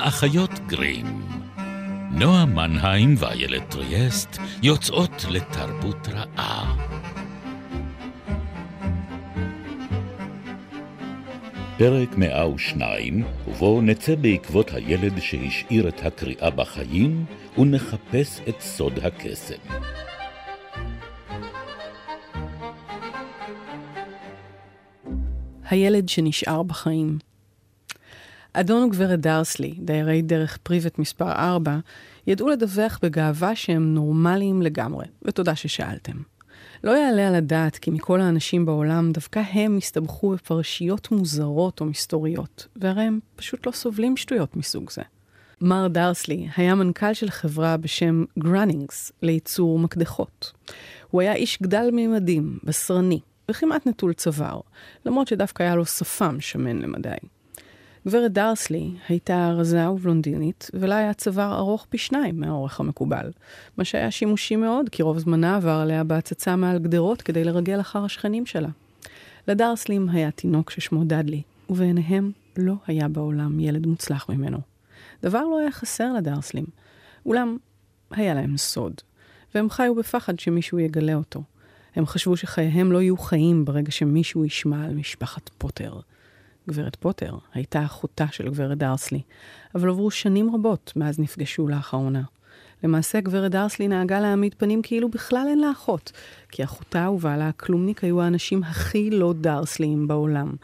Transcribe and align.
האחיות 0.00 0.50
גרים. 0.66 1.06
נועה 2.10 2.44
מנהיים 2.46 3.14
ואיילת 3.18 3.70
טריאסט 3.70 4.38
יוצאות 4.62 5.24
לתרבות 5.30 6.08
רעה. 6.08 6.76
פרק 11.78 12.16
102, 12.16 13.24
ובו 13.48 13.80
נצא 13.82 14.14
בעקבות 14.14 14.70
הילד 14.74 15.20
שהשאיר 15.20 15.88
את 15.88 16.06
הקריאה 16.06 16.50
בחיים, 16.50 17.24
ונחפש 17.58 18.40
את 18.48 18.60
סוד 18.60 18.98
הקסם. 19.02 19.54
הילד 25.70 26.08
שנשאר 26.08 26.62
בחיים. 26.62 27.29
אדון 28.52 28.82
וגברת 28.82 29.20
דרסלי, 29.20 29.74
דיירי 29.78 30.22
דרך 30.22 30.58
פריבט 30.62 30.98
מספר 30.98 31.32
4, 31.32 31.78
ידעו 32.26 32.48
לדווח 32.48 32.98
בגאווה 33.02 33.56
שהם 33.56 33.94
נורמליים 33.94 34.62
לגמרי, 34.62 35.06
ותודה 35.22 35.56
ששאלתם. 35.56 36.16
לא 36.84 36.90
יעלה 36.90 37.28
על 37.28 37.34
הדעת 37.34 37.76
כי 37.76 37.90
מכל 37.90 38.20
האנשים 38.20 38.66
בעולם, 38.66 39.12
דווקא 39.12 39.42
הם 39.52 39.76
הסתבכו 39.76 40.30
בפרשיות 40.30 41.10
מוזרות 41.10 41.80
או 41.80 41.86
מסתוריות, 41.86 42.66
והרי 42.76 43.02
הם 43.02 43.20
פשוט 43.36 43.66
לא 43.66 43.72
סובלים 43.72 44.16
שטויות 44.16 44.56
מסוג 44.56 44.90
זה. 44.90 45.02
מר 45.60 45.88
דרסלי 45.88 46.48
היה 46.56 46.74
מנכ"ל 46.74 47.14
של 47.14 47.30
חברה 47.30 47.76
בשם 47.76 48.24
גרנינגס 48.38 49.12
לייצור 49.22 49.78
מקדחות. 49.78 50.52
הוא 51.10 51.20
היה 51.20 51.34
איש 51.34 51.58
גדל 51.62 51.90
מימדים, 51.92 52.58
בשרני, 52.64 53.20
וכמעט 53.50 53.86
נטול 53.86 54.12
צוואר, 54.12 54.60
למרות 55.06 55.28
שדווקא 55.28 55.62
היה 55.62 55.74
לו 55.74 55.86
שפם 55.86 56.40
שמן 56.40 56.78
למדי. 56.78 57.16
גברת 58.06 58.32
דרסלי 58.32 58.90
הייתה 59.08 59.50
רזה 59.56 59.90
ובלונדינית, 59.90 60.70
ולה 60.74 60.96
היה 60.96 61.14
צוואר 61.14 61.58
ארוך 61.58 61.86
פי 61.88 61.98
שניים 61.98 62.40
מהאורך 62.40 62.80
המקובל, 62.80 63.30
מה 63.76 63.84
שהיה 63.84 64.10
שימושי 64.10 64.56
מאוד, 64.56 64.88
כי 64.88 65.02
רוב 65.02 65.18
זמנה 65.18 65.56
עבר 65.56 65.70
עליה 65.70 66.04
בהצצה 66.04 66.56
מעל 66.56 66.78
גדרות 66.78 67.22
כדי 67.22 67.44
לרגל 67.44 67.80
אחר 67.80 68.04
השכנים 68.04 68.46
שלה. 68.46 68.68
לדרסלים 69.48 70.08
היה 70.08 70.30
תינוק 70.30 70.70
ששמו 70.70 71.04
דדלי, 71.04 71.42
ובעיניהם 71.70 72.32
לא 72.56 72.74
היה 72.86 73.08
בעולם 73.08 73.60
ילד 73.60 73.86
מוצלח 73.86 74.28
ממנו. 74.28 74.58
דבר 75.22 75.42
לא 75.42 75.58
היה 75.58 75.72
חסר 75.72 76.12
לדרסלים, 76.12 76.66
אולם 77.26 77.56
היה 78.10 78.34
להם 78.34 78.56
סוד, 78.56 78.94
והם 79.54 79.70
חיו 79.70 79.94
בפחד 79.94 80.38
שמישהו 80.38 80.78
יגלה 80.78 81.14
אותו. 81.14 81.42
הם 81.96 82.06
חשבו 82.06 82.36
שחייהם 82.36 82.92
לא 82.92 83.02
יהיו 83.02 83.18
חיים 83.18 83.64
ברגע 83.64 83.90
שמישהו 83.90 84.44
ישמע 84.44 84.84
על 84.84 84.94
משפחת 84.94 85.50
פוטר. 85.58 86.00
גברת 86.70 86.96
פוטר 86.96 87.34
הייתה 87.54 87.84
אחותה 87.84 88.26
של 88.32 88.48
גברת 88.48 88.78
דרסלי, 88.78 89.22
אבל 89.74 89.88
עברו 89.88 90.10
שנים 90.10 90.54
רבות 90.54 90.92
מאז 90.96 91.18
נפגשו 91.18 91.68
לאחרונה. 91.68 92.22
למעשה 92.84 93.20
גברת 93.20 93.50
דרסלי 93.50 93.88
נהגה 93.88 94.20
להעמיד 94.20 94.54
פנים 94.58 94.82
כאילו 94.82 95.08
בכלל 95.08 95.46
אין 95.48 95.58
לה 95.58 95.70
אחות, 95.70 96.12
כי 96.48 96.64
אחותה 96.64 97.10
ובעלה 97.10 97.48
הכלומניק 97.48 98.04
היו 98.04 98.22
האנשים 98.22 98.64
הכי 98.64 99.10
לא 99.10 99.34
דרסליים 99.40 100.08
בעולם. 100.08 100.54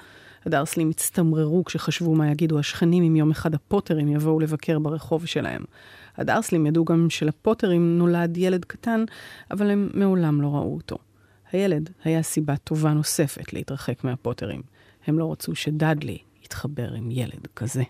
הדרסלים 0.47 0.91
הצטמררו 0.91 1.65
כשחשבו 1.65 2.15
מה 2.15 2.31
יגידו 2.31 2.59
השכנים 2.59 3.05
אם 3.05 3.17
יום 3.17 3.31
אחד 3.31 3.55
הפוטרים 3.55 4.09
יבואו 4.09 4.41
לבקר 4.41 4.79
ברחוב 4.79 5.27
שלהם. 5.27 5.65
הדרסלים 6.17 6.67
ידעו 6.67 6.85
גם 6.85 7.11
שלפוטרים 7.11 7.99
נולד 7.99 8.37
ילד 8.37 8.65
קטן, 8.65 9.05
אבל 9.51 9.71
הם 9.71 9.91
מעולם 9.95 10.43
לא 10.43 10.47
ראו 10.47 10.75
אותו. 10.75 10.99
הילד 11.53 11.91
היה 12.05 12.23
סיבה 12.23 12.57
טובה 12.57 12.93
נוספת 12.93 13.53
להתרחק 13.53 14.05
מהפוטרים. 14.05 14.63
הם 15.07 15.19
לא 15.19 15.33
רצו 15.33 15.55
שדאדלי 15.55 16.19
יתחבר 16.45 16.89
עם 16.95 17.11
ילד 17.11 17.47
כזה. 17.57 17.83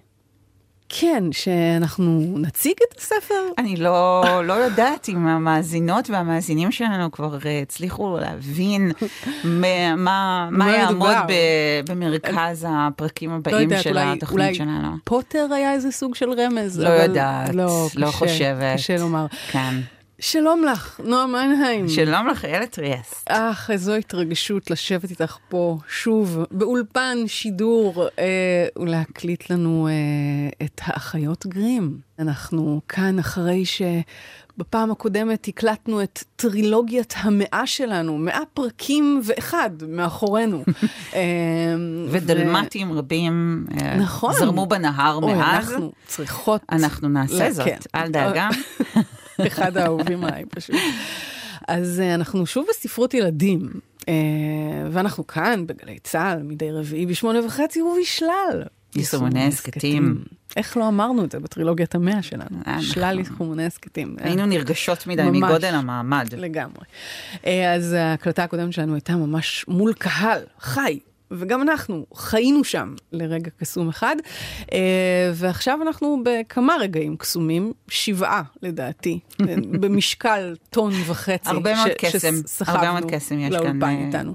כן, 0.89 1.25
שאנחנו 1.33 2.35
נציג 2.39 2.75
את 2.93 2.99
הספר? 2.99 3.35
אני 3.59 3.77
לא, 3.77 4.25
לא 4.45 4.53
יודעת 4.53 5.09
אם 5.09 5.27
המאזינות 5.27 6.11
והמאזינים 6.11 6.73
שלנו 6.73 7.13
כבר 7.13 7.39
uh, 7.39 7.63
הצליחו 7.63 8.19
להבין 8.21 8.93
מה, 9.45 9.97
מה, 9.97 10.49
מה 10.51 10.77
יעמוד 10.77 11.17
ב, 11.29 11.33
במרכז 11.91 12.67
הפרקים 12.69 13.31
הבאים 13.31 13.71
לא 13.71 13.79
של 13.79 13.91
אולי, 13.91 14.13
התוכנית 14.13 14.41
אולי 14.41 14.55
שלנו. 14.55 14.89
פוטר 15.05 15.47
היה 15.55 15.73
איזה 15.73 15.91
סוג 15.91 16.15
של 16.15 16.31
רמז. 16.31 16.81
לא 16.81 16.89
יודעת, 16.89 17.55
לא, 17.55 17.87
לא 17.97 18.07
קשה, 18.07 18.17
חושבת. 18.17 18.75
קשה 18.75 18.97
לומר. 18.97 19.27
כן. 19.51 19.75
שלום 20.21 20.65
לך, 20.65 21.01
נועה 21.05 21.27
מנהיים. 21.27 21.89
שלום 21.89 22.29
לך, 22.29 22.45
איילת 22.45 22.71
טריאסט. 22.71 23.31
אך, 23.31 23.71
איזו 23.71 23.95
התרגשות 23.95 24.71
לשבת 24.71 25.11
איתך 25.11 25.37
פה 25.49 25.79
שוב 25.89 26.45
באולפן 26.51 27.19
שידור 27.27 28.09
אה, 28.19 28.67
ולהקליט 28.79 29.51
לנו 29.51 29.89
אה, 29.89 30.67
את 30.67 30.81
האחיות 30.85 31.47
גרים. 31.47 31.99
אנחנו 32.19 32.81
כאן 32.89 33.19
אחרי 33.19 33.65
שבפעם 33.65 34.91
הקודמת 34.91 35.49
הקלטנו 35.49 36.03
את 36.03 36.25
טרילוגיית 36.37 37.15
המאה 37.17 37.63
שלנו, 37.67 38.19
מאה 38.19 38.43
פרקים 38.55 39.21
ואחד 39.25 39.71
מאחורינו. 39.89 40.65
אה, 41.15 41.21
ודלמטים 42.11 42.91
ו... 42.91 42.99
רבים 42.99 43.67
אה, 43.81 43.97
נכון. 43.97 44.35
זרמו 44.35 44.67
בנהר 44.67 45.19
אוי, 45.23 45.35
מאז. 45.35 45.71
אנחנו 45.71 45.93
צריכות... 46.07 46.63
אנחנו 46.73 47.09
נעשה 47.09 47.51
זאת, 47.51 47.65
כן. 47.65 47.79
אל 47.95 48.09
דאגה. 48.09 48.49
אחד 49.47 49.77
האהובים 49.77 50.25
עליי 50.25 50.45
פשוט. 50.45 50.77
אז 51.69 52.03
uh, 52.05 52.15
אנחנו 52.15 52.47
שוב 52.47 52.67
בספרות 52.71 53.15
ילדים, 53.15 53.71
uh, 54.01 54.05
ואנחנו 54.91 55.27
כאן 55.27 55.67
בגלי 55.67 55.99
צה"ל 55.99 56.43
מדי 56.43 56.73
רביעי 56.73 57.07
בשמונה 57.07 57.47
וחצי 57.47 57.83
ובשלל. 57.83 58.63
יישומוני 58.97 59.47
הסכתים. 59.47 60.25
איך 60.57 60.77
לא 60.77 60.89
אמרנו 60.89 61.25
את 61.25 61.33
זה 61.33 61.41
בטרילוגיית 61.41 61.95
המאה 61.95 62.23
שלנו? 62.23 62.59
שלל 62.81 63.19
יישומוני 63.19 63.67
הסכתים. 63.67 64.17
היינו 64.21 64.47
נרגשות 64.47 65.07
מדי 65.07 65.23
מגודל 65.23 65.75
המעמד. 65.75 66.35
לגמרי. 66.37 66.85
אז 67.75 67.93
ההקלטה 67.93 68.45
הקודמת 68.45 68.73
שלנו 68.73 68.95
הייתה 68.95 69.17
ממש 69.17 69.65
מול 69.69 69.93
קהל, 69.93 70.41
חי, 70.61 70.99
וגם 71.31 71.63
אנחנו 71.63 72.07
חיינו 72.15 72.65
שם 72.65 72.95
לרגע 73.13 73.51
קסום 73.61 73.89
אחד, 73.89 74.17
אה, 74.73 75.31
ועכשיו 75.35 75.79
אנחנו 75.83 76.23
בכמה 76.25 76.77
רגעים 76.81 77.17
קסומים, 77.17 77.73
שבעה 77.89 78.43
לדעתי, 78.63 79.19
במשקל 79.81 80.57
טון 80.71 80.93
וחצי. 81.07 81.49
הרבה 81.49 81.75
מאוד 81.75 81.91
קסם, 81.99 82.35
הרבה 82.67 82.93
מאוד 82.93 83.11
קסם 83.11 83.39
יש 83.39 83.55
כאן. 83.57 83.67
לאולפן 83.67 84.07
איתנו. 84.07 84.35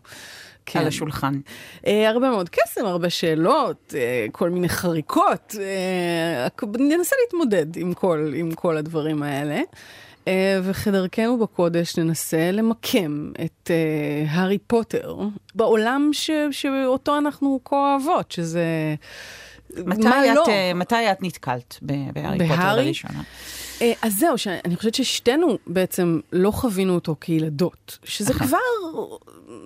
כן. 0.65 0.79
על 0.79 0.87
השולחן. 0.87 1.39
Uh, 1.77 1.87
הרבה 2.07 2.29
מאוד 2.29 2.49
קסם, 2.49 2.85
הרבה 2.85 3.09
שאלות, 3.09 3.93
uh, 3.93 4.31
כל 4.31 4.49
מיני 4.49 4.69
חריקות. 4.69 5.55
Uh, 6.61 6.65
ננסה 6.79 7.15
להתמודד 7.23 7.77
עם 7.77 7.93
כל, 7.93 8.31
עם 8.35 8.51
כל 8.51 8.77
הדברים 8.77 9.23
האלה. 9.23 9.61
Uh, 10.25 10.29
וכדרכנו 10.63 11.39
בקודש 11.39 11.97
ננסה 11.97 12.51
למקם 12.51 13.31
את 13.45 13.71
uh, 13.71 14.29
הארי 14.29 14.57
פוטר 14.57 15.17
בעולם 15.55 16.09
ש, 16.13 16.29
שאותו 16.51 17.17
אנחנו 17.17 17.59
כה 17.65 17.75
אוהבות, 17.75 18.31
שזה... 18.31 18.95
מתי 19.77 20.07
את, 20.07 20.35
לא? 20.35 20.45
Uh, 20.45 20.73
מתי 20.75 21.11
את 21.11 21.23
נתקלת 21.23 21.77
בהארי 21.81 22.47
פוטר 22.47 22.75
לראשונה? 22.75 23.21
Uh, 23.81 23.83
אז 24.01 24.19
זהו, 24.19 24.37
שאני 24.37 24.75
חושבת 24.75 24.95
ששתינו 24.95 25.57
בעצם 25.67 26.19
לא 26.33 26.51
חווינו 26.51 26.95
אותו 26.95 27.15
כילדות, 27.21 27.97
שזה 28.03 28.33
כבר 28.33 28.57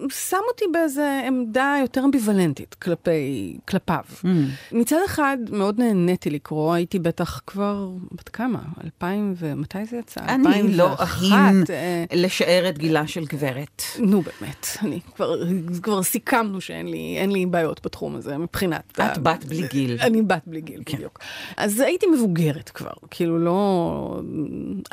שם 0.09 0.37
אותי 0.47 0.65
באיזו 0.73 1.01
עמדה 1.27 1.75
יותר 1.81 2.03
אמביוולנטית 2.05 2.73
כלפי, 2.73 3.57
כלפיו. 3.67 4.03
Mm. 4.23 4.27
מצד 4.71 4.97
אחד, 5.05 5.37
מאוד 5.49 5.79
נהניתי 5.79 6.29
לקרוא, 6.29 6.73
הייתי 6.73 6.99
בטח 6.99 7.41
כבר, 7.47 7.89
בת 8.11 8.29
כמה? 8.29 8.59
אלפיים 8.83 9.33
ו... 9.37 9.55
מתי 9.55 9.85
זה 9.85 9.97
יצא? 9.97 10.21
אני 10.21 10.73
לא 10.73 10.95
אהין 10.99 11.63
אה... 11.69 12.03
לשער 12.13 12.69
את 12.69 12.77
גילה 12.77 13.07
של 13.07 13.25
גברת. 13.25 13.81
נו 13.99 14.21
באמת, 14.21 14.67
אני 14.81 14.99
כבר, 15.15 15.41
כבר 15.81 16.03
סיכמנו 16.03 16.61
שאין 16.61 16.87
לי, 16.87 17.27
לי 17.27 17.45
בעיות 17.45 17.85
בתחום 17.85 18.15
הזה 18.15 18.37
מבחינת... 18.37 18.99
את. 18.99 19.17
בת 19.17 19.45
בלי 19.45 19.67
גיל. 19.67 19.97
אני 20.01 20.21
בת 20.21 20.41
בלי 20.47 20.61
גיל, 20.61 20.81
כן. 20.85 20.97
בדיוק. 20.97 21.19
אז 21.57 21.79
הייתי 21.79 22.05
מבוגרת 22.07 22.69
כבר, 22.69 22.93
כאילו 23.11 23.39
לא... 23.39 24.04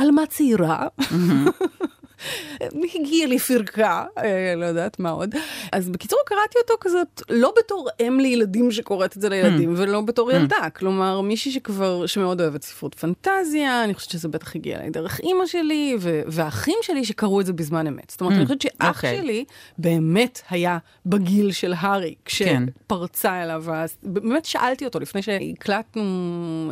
ألماتيرا. 0.00 0.90
הגיע 2.94 3.26
לי 3.26 3.38
פרקה, 3.38 4.04
אה, 4.18 4.54
לא 4.56 4.64
יודעת 4.64 4.98
מה 4.98 5.10
עוד. 5.10 5.34
אז 5.72 5.88
בקיצור, 5.88 6.18
קראתי 6.26 6.58
אותו 6.58 6.74
כזאת, 6.80 7.22
לא 7.30 7.52
בתור 7.58 7.88
אם 8.00 8.18
לילדים 8.20 8.70
שקוראת 8.70 9.16
את 9.16 9.22
זה 9.22 9.28
לילדים, 9.28 9.74
mm. 9.74 9.78
ולא 9.78 10.00
בתור 10.00 10.30
mm. 10.30 10.34
ילדה. 10.34 10.70
כלומר, 10.76 11.20
מישהי 11.20 11.52
שכבר, 11.52 12.06
שמאוד 12.06 12.40
אוהבת 12.40 12.62
ספרות 12.62 12.94
פנטזיה, 12.94 13.84
אני 13.84 13.94
חושבת 13.94 14.10
שזה 14.10 14.28
בטח 14.28 14.56
הגיע 14.56 14.78
אליי 14.78 14.90
דרך 14.90 15.20
אימא 15.20 15.46
שלי, 15.46 15.96
והאחים 16.26 16.78
שלי 16.82 17.04
שקראו 17.04 17.40
את 17.40 17.46
זה 17.46 17.52
בזמן 17.52 17.86
אמת. 17.86 18.10
זאת 18.10 18.20
אומרת, 18.20 18.34
mm. 18.34 18.36
אני 18.36 18.46
חושבת 18.46 18.60
שאח 18.60 18.96
אוקיי. 18.96 19.18
שלי 19.18 19.44
באמת 19.78 20.40
היה 20.50 20.78
בגיל 21.06 21.52
של 21.52 21.74
הארי, 21.76 22.14
כשפרצה 22.24 23.28
כן. 23.28 23.34
אליו, 23.34 23.64
באמת 24.02 24.44
שאלתי 24.44 24.84
אותו 24.84 25.00
לפני 25.00 25.22
שהקלטנו 25.22 26.02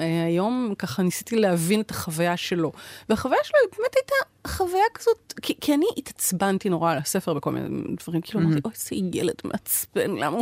אה, 0.00 0.24
היום, 0.24 0.74
ככה 0.78 1.02
ניסיתי 1.02 1.36
להבין 1.36 1.80
את 1.80 1.90
החוויה 1.90 2.36
שלו. 2.36 2.72
והחוויה 3.08 3.40
שלו 3.44 3.58
באמת 3.78 3.94
הייתה 3.94 4.14
חוויה 4.46 4.84
כזאת, 4.94 5.34
כי, 5.42 5.54
כי 5.60 5.74
אני 5.74 5.86
התעצבנתי 5.96 6.68
נורא 6.68 6.92
על 6.92 6.98
הספר 6.98 7.34
בכל 7.34 7.50
מיני 7.50 7.68
דברים, 8.04 8.20
כאילו 8.20 8.40
אמרתי, 8.40 8.60
אוי, 8.64 8.72
איזה 8.74 9.18
ילד 9.18 9.34
מעצבן, 9.44 10.16
למה, 10.16 10.38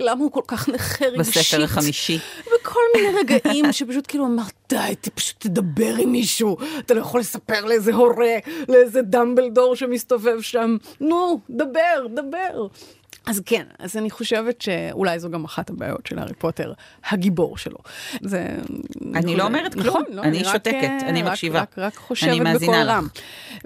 למה 0.00 0.20
הוא 0.22 0.32
כל 0.32 0.40
כך 0.46 0.68
נכה 0.68 1.06
רגשית? 1.06 1.36
בספר 1.36 1.64
החמישי. 1.64 2.18
וכל 2.46 2.76
כל 2.76 3.00
מיני 3.00 3.18
רגעים 3.18 3.72
שפשוט 3.72 4.04
כאילו 4.08 4.26
אמרת, 4.26 4.52
די, 4.68 5.10
פשוט 5.14 5.36
תדבר 5.38 5.94
עם 5.98 6.12
מישהו, 6.12 6.56
אתה 6.78 6.94
לא 6.94 7.00
יכול 7.00 7.20
לספר 7.20 7.64
לאיזה 7.64 7.94
הורה, 7.94 8.36
לאיזה 8.68 9.02
דמבלדור 9.02 9.76
שמסתובב 9.76 10.40
שם, 10.40 10.76
נו, 11.00 11.40
דבר, 11.50 12.06
דבר. 12.14 12.66
אז 13.26 13.42
כן, 13.46 13.66
אז 13.78 13.96
אני 13.96 14.10
חושבת 14.10 14.62
שאולי 14.62 15.18
זו 15.20 15.30
גם 15.30 15.44
אחת 15.44 15.70
הבעיות 15.70 16.06
של 16.06 16.18
הארי 16.18 16.34
פוטר, 16.34 16.72
הגיבור 17.10 17.58
שלו. 17.58 17.78
זה... 18.20 18.56
אני 19.14 19.36
לא 19.36 19.44
אומרת 19.44 19.74
כלום, 19.74 19.86
נכון, 19.86 20.04
לא, 20.10 20.22
אני, 20.22 20.38
אני 20.38 20.44
שותקת, 20.44 20.74
רק, 20.74 21.02
אני 21.02 21.22
מקשיבה. 21.22 21.60
רק, 21.60 21.78
רק, 21.78 21.78
רק 21.78 21.96
חושבת 21.96 22.62
בקול 22.62 22.74
רם. 22.74 23.06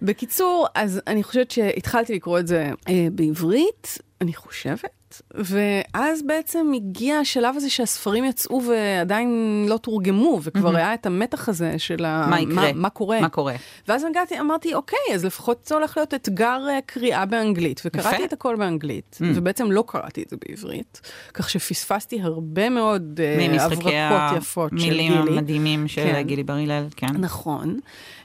בקיצור, 0.02 0.66
אז 0.74 1.00
אני 1.06 1.22
חושבת 1.22 1.50
שהתחלתי 1.50 2.14
לקרוא 2.14 2.38
את 2.38 2.46
זה 2.46 2.70
אה, 2.88 3.06
בעברית, 3.12 3.98
אני 4.20 4.34
חושבת. 4.34 4.99
ואז 5.34 6.22
בעצם 6.26 6.72
הגיע 6.74 7.16
השלב 7.16 7.56
הזה 7.56 7.70
שהספרים 7.70 8.24
יצאו 8.24 8.62
ועדיין 8.62 9.64
לא 9.68 9.76
תורגמו, 9.76 10.40
וכבר 10.42 10.74
mm-hmm. 10.74 10.76
היה 10.76 10.94
את 10.94 11.06
המתח 11.06 11.48
הזה 11.48 11.78
של 11.78 12.04
ה... 12.04 12.26
מה 12.30 12.40
יקרה? 12.40 12.54
מה, 12.54 12.72
מה 12.72 12.90
קורה? 12.90 13.20
מה 13.20 13.28
קורה? 13.28 13.54
ואז 13.88 14.04
הגעתי, 14.04 14.40
אמרתי, 14.40 14.74
אוקיי, 14.74 14.98
אז 15.14 15.24
לפחות 15.24 15.66
זה 15.66 15.74
הולך 15.74 15.96
להיות 15.96 16.14
אתגר 16.14 16.66
uh, 16.66 16.82
קריאה 16.86 17.26
באנגלית, 17.26 17.82
וקראתי 17.84 18.16
יפה. 18.16 18.24
את 18.24 18.32
הכל 18.32 18.56
באנגלית, 18.56 19.18
mm. 19.20 19.24
ובעצם 19.34 19.70
לא 19.70 19.84
קראתי 19.86 20.22
את 20.22 20.30
זה 20.30 20.36
בעברית, 20.48 21.00
כך 21.34 21.50
שפספסתי 21.50 22.20
הרבה 22.20 22.68
מאוד 22.68 23.20
uh, 23.50 23.60
הברקות 23.60 23.92
יפות 24.36 24.70
של 24.70 24.76
גילי. 24.76 25.08
מילים 25.08 25.36
מדהימים 25.36 25.88
של 25.88 26.02
כן. 26.02 26.22
גילי 26.22 26.42
בר 26.42 26.54
הלל, 26.54 26.86
כן. 26.96 27.06
נכון, 27.06 27.78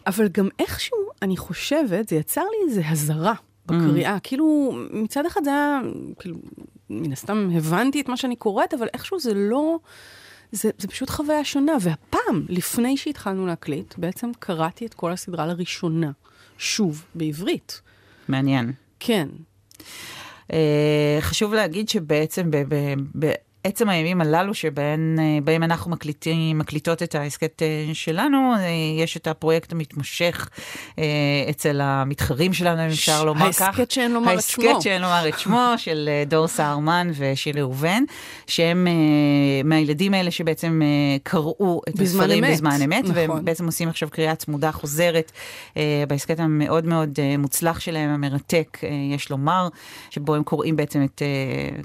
אבל 0.08 0.28
גם 0.28 0.48
איכשהו, 0.60 0.98
אני 1.22 1.38
חושבת, 1.38 2.10
זה 2.10 2.16
יצר 2.16 2.42
לי 2.42 2.70
איזה 2.70 2.82
הזרה. 2.86 3.34
בקריאה. 3.68 4.18
Mm. 4.18 4.20
כאילו, 4.24 4.72
מצד 4.92 5.26
אחד 5.26 5.44
זה 5.44 5.50
היה, 5.50 5.80
כאילו, 6.20 6.36
מן 6.90 7.12
הסתם 7.12 7.50
הבנתי 7.54 8.02
את 8.02 8.10
מה 8.10 8.18
שאני 8.18 8.36
קוראת, 8.36 8.74
אבל 8.74 8.88
איכשהו 8.94 9.20
זה 9.20 9.34
לא... 9.34 9.80
זה, 10.52 10.70
זה 10.78 10.88
פשוט 10.88 11.10
חוויה 11.10 11.44
שונה. 11.44 11.74
והפעם, 11.82 12.46
לפני 12.50 12.98
שהתחלנו 12.98 13.46
להקליט, 13.46 13.94
בעצם 13.98 14.32
קראתי 14.40 14.86
את 14.86 14.94
כל 14.94 15.12
הסדרה 15.12 15.48
לראשונה, 15.48 16.12
שוב, 16.58 17.06
בעברית. 17.16 17.82
מעניין. 18.28 18.72
כן. 19.00 19.28
Uh, 20.52 20.56
חשוב 21.20 21.54
להגיד 21.54 21.90
שבעצם 21.90 22.52
ב- 22.52 22.64
ב- 22.68 23.26
ב- 23.26 23.34
עצם 23.66 23.90
הימים 23.90 24.22
הללו 24.22 24.54
שבהם 24.54 25.20
אה, 25.48 25.56
אנחנו 25.56 25.92
מקליטים, 25.92 26.58
מקליטות 26.58 27.04
את 27.04 27.16
ההסכת 27.16 27.62
אה, 27.62 27.94
שלנו, 27.94 28.54
אה, 28.58 28.68
יש 29.04 29.18
את 29.18 29.28
הפרויקט 29.28 29.72
המתמשך 29.72 30.50
אצל 31.50 31.82
המתחרים 31.82 32.54
שלנו, 32.54 32.82
אם 32.82 32.88
אפשר 32.88 33.26
לומר 33.26 33.52
כך. 33.54 33.62
ההסכת 33.62 33.92
שאין 33.92 34.12
לומר 34.12 34.34
את 34.34 34.42
שמו. 34.42 34.66
ההסכת 34.66 34.82
שאין 34.82 35.02
לומר 35.02 35.28
את 35.28 35.40
שמו, 35.40 35.74
של 35.78 36.10
דור 36.28 36.48
סהרמן 36.48 37.12
ושילי 37.16 37.62
ראובן, 37.62 38.04
שהם 38.48 38.88
מהילדים 39.64 40.14
האלה 40.14 40.32
שבעצם 40.32 40.82
קראו 41.24 41.82
את 41.90 42.00
הספרים 42.00 42.44
בזמן 42.52 42.82
אמת, 42.86 43.04
נכון. 43.04 43.16
והם 43.16 43.46
בעצם 43.46 43.66
עושים 43.66 43.90
עכשיו 43.90 44.10
קריאה 44.10 44.36
צמודה 44.36 44.72
חוזרת 44.72 45.32
בהסכת 46.08 46.40
המאוד 46.40 46.86
מאוד 46.86 47.20
מוצלח 47.38 47.80
שלהם, 47.80 48.10
המרתק, 48.10 48.80
יש 49.16 49.30
לומר, 49.30 49.68
שבו 50.10 50.36
הם 50.36 50.44
קוראים 50.44 50.76
בעצם 50.76 51.04
את, 51.04 51.22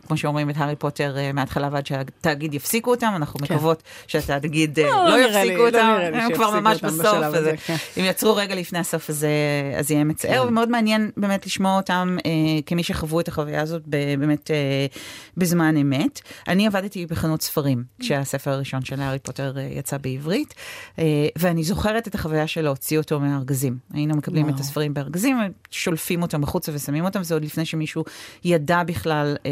כמו 0.06 0.16
שאומרים, 0.16 0.50
את 0.50 0.56
הארי 0.56 0.76
פוטר 0.76 1.16
מההתחלה 1.34 1.69
ועד 1.72 1.86
שהתאגיד 1.86 2.54
יפסיקו 2.54 2.90
אותם, 2.90 3.12
אנחנו 3.16 3.40
כן. 3.40 3.54
מקוות 3.54 3.82
שהתאגיד 4.06 4.78
אה, 4.78 4.88
לא, 4.88 5.08
לא 5.08 5.24
יפסיקו 5.24 5.62
לא 5.62 5.66
אותם, 5.66 5.96
הם 6.14 6.34
כבר 6.34 6.60
ממש 6.60 6.82
בסוף, 6.82 7.18
הזה, 7.22 7.54
כן. 7.66 7.76
אם 7.96 8.04
יצרו 8.04 8.36
רגע 8.36 8.54
לפני 8.54 8.78
הסוף 8.78 9.10
הזה, 9.10 9.30
אז 9.78 9.90
יהיה 9.90 10.04
מצער, 10.04 10.42
כן. 10.42 10.48
ומאוד 10.48 10.68
מעניין 10.68 11.10
באמת 11.16 11.46
לשמוע 11.46 11.76
אותם 11.76 12.16
אה, 12.26 12.30
כמי 12.66 12.82
שחוו 12.82 13.20
את 13.20 13.28
החוויה 13.28 13.62
הזאת 13.62 13.82
באמת 14.18 14.50
אה, 14.50 14.86
בזמן 15.36 15.76
אמת. 15.76 16.20
אני 16.48 16.66
עבדתי 16.66 17.06
בחנות 17.06 17.42
ספרים 17.42 17.84
כשהספר 17.98 18.50
הראשון 18.50 18.84
של 18.84 19.00
הארי 19.00 19.18
פוטר 19.18 19.58
אה, 19.58 19.62
יצא 19.62 19.96
בעברית, 19.98 20.54
אה, 20.98 21.04
ואני 21.38 21.64
זוכרת 21.64 22.08
את 22.08 22.14
החוויה 22.14 22.46
של 22.46 22.62
להוציא 22.62 22.98
אותו 22.98 23.20
מהארגזים. 23.20 23.78
היינו 23.92 24.16
מקבלים 24.16 24.44
וואו. 24.44 24.54
את 24.54 24.60
הספרים 24.60 24.94
בארגזים, 24.94 25.36
שולפים 25.70 26.22
אותם 26.22 26.44
החוצה 26.44 26.72
ושמים 26.74 27.04
אותם, 27.04 27.22
זה 27.22 27.34
עוד 27.34 27.44
לפני 27.44 27.64
שמישהו 27.64 28.04
ידע 28.44 28.82
בכלל 28.82 29.36
אה, 29.46 29.50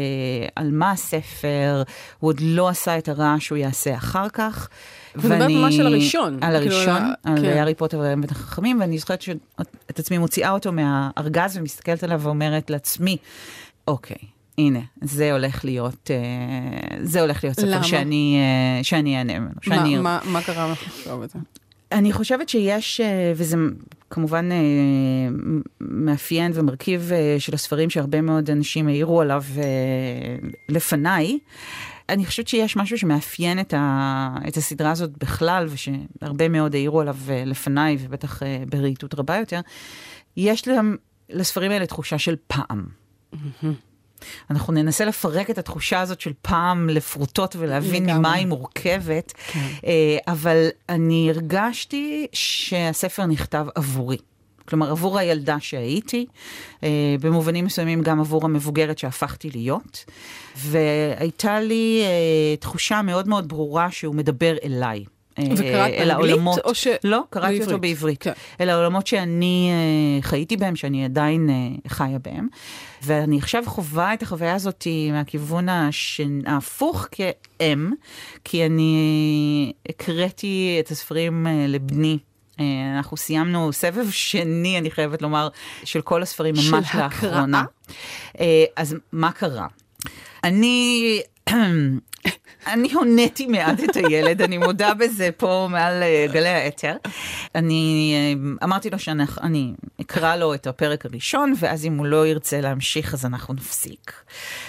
על 0.55 0.71
מה 0.71 0.91
הספר, 0.91 1.83
הוא 2.19 2.29
עוד 2.29 2.39
לא 2.41 2.67
עשה 2.67 2.97
את 2.97 3.09
הרעש 3.09 3.45
שהוא 3.45 3.57
יעשה 3.57 3.95
אחר 3.95 4.29
כך. 4.29 4.69
ואני... 5.15 5.35
מדברת 5.35 5.49
ממש 5.49 5.79
על 5.79 5.87
הראשון. 5.87 6.37
על 6.41 6.59
כאילו, 6.59 6.75
הראשון, 6.75 7.13
על 7.23 7.41
כן. 7.41 7.45
הארי 7.45 7.75
פוטר 7.75 7.99
ואמת 7.99 8.31
החכמים, 8.31 8.79
ואני 8.79 8.97
זוכרת 8.97 9.21
שאת 9.21 9.99
עצמי 9.99 10.17
מוציאה 10.17 10.51
אותו 10.51 10.71
מהארגז 10.71 11.57
ומסתכלת 11.57 12.03
עליו 12.03 12.21
ואומרת 12.21 12.69
לעצמי, 12.69 13.17
אוקיי, 13.87 14.17
הנה, 14.59 14.79
זה 15.01 15.31
הולך 15.31 15.65
להיות, 15.65 16.11
אה, 16.11 16.97
זה 17.03 17.21
הולך 17.21 17.43
להיות 17.43 17.59
ספר 17.59 17.81
שאני, 17.81 18.39
אה, 18.39 18.83
שאני 18.83 19.17
אענה 19.17 19.39
ממנו. 19.39 19.53
שאני... 19.61 19.95
מה, 19.95 20.01
מה, 20.01 20.19
מה 20.31 20.41
קרה 20.41 20.71
לך 20.71 20.87
עכשיו 20.87 21.19
בזה? 21.19 21.39
אני 21.91 22.13
חושבת 22.13 22.49
שיש, 22.49 23.01
אה, 23.01 23.33
וזה 23.35 23.57
כמובן 24.09 24.49
מאפיין 25.81 26.51
ומרכיב 26.55 27.11
של 27.39 27.53
הספרים 27.53 27.89
שהרבה 27.89 28.21
מאוד 28.21 28.49
אנשים 28.49 28.87
העירו 28.87 29.21
עליו 29.21 29.43
לפניי. 30.69 31.39
אני 32.09 32.25
חושבת 32.25 32.47
שיש 32.47 32.75
משהו 32.75 32.97
שמאפיין 32.97 33.59
את, 33.59 33.73
ה, 33.77 34.35
את 34.47 34.57
הסדרה 34.57 34.91
הזאת 34.91 35.17
בכלל, 35.17 35.67
ושהרבה 35.69 36.49
מאוד 36.49 36.75
העירו 36.75 37.01
עליו 37.01 37.17
לפניי, 37.45 37.97
ובטח 37.99 38.41
ברהיטות 38.69 39.15
רבה 39.15 39.37
יותר. 39.37 39.59
יש 40.37 40.67
להם, 40.67 40.95
לספרים 41.29 41.71
האלה 41.71 41.85
תחושה 41.85 42.17
של 42.17 42.35
פעם. 42.47 42.85
Mm-hmm. 43.33 43.37
אנחנו 44.49 44.73
ננסה 44.73 45.05
לפרק 45.05 45.49
את 45.49 45.57
התחושה 45.57 46.01
הזאת 46.01 46.21
של 46.21 46.31
פעם 46.41 46.89
לפרוטות 46.89 47.55
ולהבין 47.55 48.03
לגמרי. 48.03 48.19
ממה 48.19 48.33
היא 48.33 48.47
מורכבת, 48.47 49.33
כן. 49.51 49.67
אה, 49.85 50.17
אבל 50.27 50.67
אני 50.89 51.29
הרגשתי 51.29 52.27
שהספר 52.33 53.25
נכתב 53.25 53.65
עבורי. 53.75 54.17
כלומר, 54.69 54.91
עבור 54.91 55.19
הילדה 55.19 55.57
שהייתי, 55.59 56.25
אה, 56.83 57.15
במובנים 57.21 57.65
מסוימים 57.65 58.01
גם 58.01 58.19
עבור 58.19 58.45
המבוגרת 58.45 58.97
שהפכתי 58.97 59.49
להיות, 59.49 60.05
והייתה 60.57 61.59
לי 61.59 62.01
אה, 62.03 62.55
תחושה 62.55 63.01
מאוד 63.01 63.27
מאוד 63.27 63.47
ברורה 63.47 63.91
שהוא 63.91 64.15
מדבר 64.15 64.55
אליי. 64.63 65.05
וקראת 65.57 65.91
באנגלית 66.07 66.39
או 66.63 66.75
ש... 66.75 66.87
לא, 67.03 67.21
קראתי 67.29 67.47
בעברית. 67.47 67.67
אותו 67.67 67.79
בעברית. 67.79 68.23
כן. 68.23 68.31
אל 68.61 68.69
העולמות 68.69 69.07
שאני 69.07 69.71
חייתי 70.21 70.57
בהם, 70.57 70.75
שאני 70.75 71.05
עדיין 71.05 71.49
חיה 71.87 72.19
בהם. 72.19 72.47
ואני 73.03 73.37
עכשיו 73.37 73.63
חווה 73.65 74.13
את 74.13 74.21
החוויה 74.21 74.55
הזאת 74.55 74.87
מהכיוון 75.11 75.69
הש... 75.69 76.21
ההפוך 76.45 77.07
כאם, 77.11 77.91
כי 78.43 78.65
אני 78.65 79.73
הקראתי 79.89 80.77
את 80.79 80.91
הספרים 80.91 81.47
לבני. 81.67 82.17
אנחנו 82.97 83.17
סיימנו 83.17 83.73
סבב 83.73 84.09
שני, 84.11 84.77
אני 84.77 84.91
חייבת 84.91 85.21
לומר, 85.21 85.47
של 85.83 86.01
כל 86.01 86.21
הספרים 86.23 86.55
ממש 86.55 86.93
לאחרונה. 86.95 87.63
של 88.31 88.35
הקראה? 88.35 88.65
אז 88.75 88.95
מה 89.11 89.31
קרה? 89.31 89.67
אני 90.43 91.21
אני 92.67 92.93
הוניתי 92.93 93.47
מעט 93.47 93.83
את 93.83 93.95
הילד, 93.95 94.41
אני 94.41 94.57
מודה 94.57 94.93
בזה 94.93 95.29
פה 95.37 95.67
מעל 95.69 96.03
אה, 96.03 96.25
גלי 96.31 96.49
האתר. 96.49 96.95
אני 97.55 98.13
אה, 98.15 98.65
אמרתי 98.67 98.89
לו 98.89 98.99
שאני 98.99 99.73
אקרא 100.01 100.35
לו 100.35 100.53
את 100.53 100.67
הפרק 100.67 101.05
הראשון, 101.05 101.53
ואז 101.59 101.85
אם 101.85 101.97
הוא 101.97 102.05
לא 102.05 102.27
ירצה 102.27 102.61
להמשיך 102.61 103.13
אז 103.13 103.25
אנחנו 103.25 103.53
נפסיק. 103.53 104.13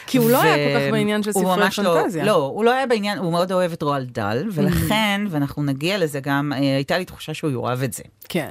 כי 0.06 0.18
הוא 0.18 0.26
ו... 0.26 0.30
לא 0.30 0.42
היה 0.42 0.54
כל 0.54 0.80
כך 0.80 0.92
בעניין 0.92 1.22
של 1.22 1.32
ספרי 1.32 1.60
לא- 1.60 1.70
פנטזיה. 1.70 2.25
לא, 2.25 2.32
לא, 2.32 2.37
הוא 2.37 2.64
לא 2.64 2.70
היה 2.70 2.87
בעניין, 2.87 3.18
הוא 3.18 3.32
מאוד 3.32 3.52
אוהב 3.52 3.72
את 3.72 3.82
רועל 3.82 4.04
דל, 4.04 4.49
ולכן, 4.52 5.20
ואנחנו 5.30 5.62
נגיע 5.62 5.99
לזה 5.99 6.20
גם, 6.20 6.52
אה, 6.52 6.58
הייתה 6.58 6.99
לי 6.99 7.04
תחושה 7.04 7.34
שהוא 7.34 7.50
יאהב 7.50 7.82
את 7.82 7.92
זה. 7.92 8.02
כן. 8.28 8.49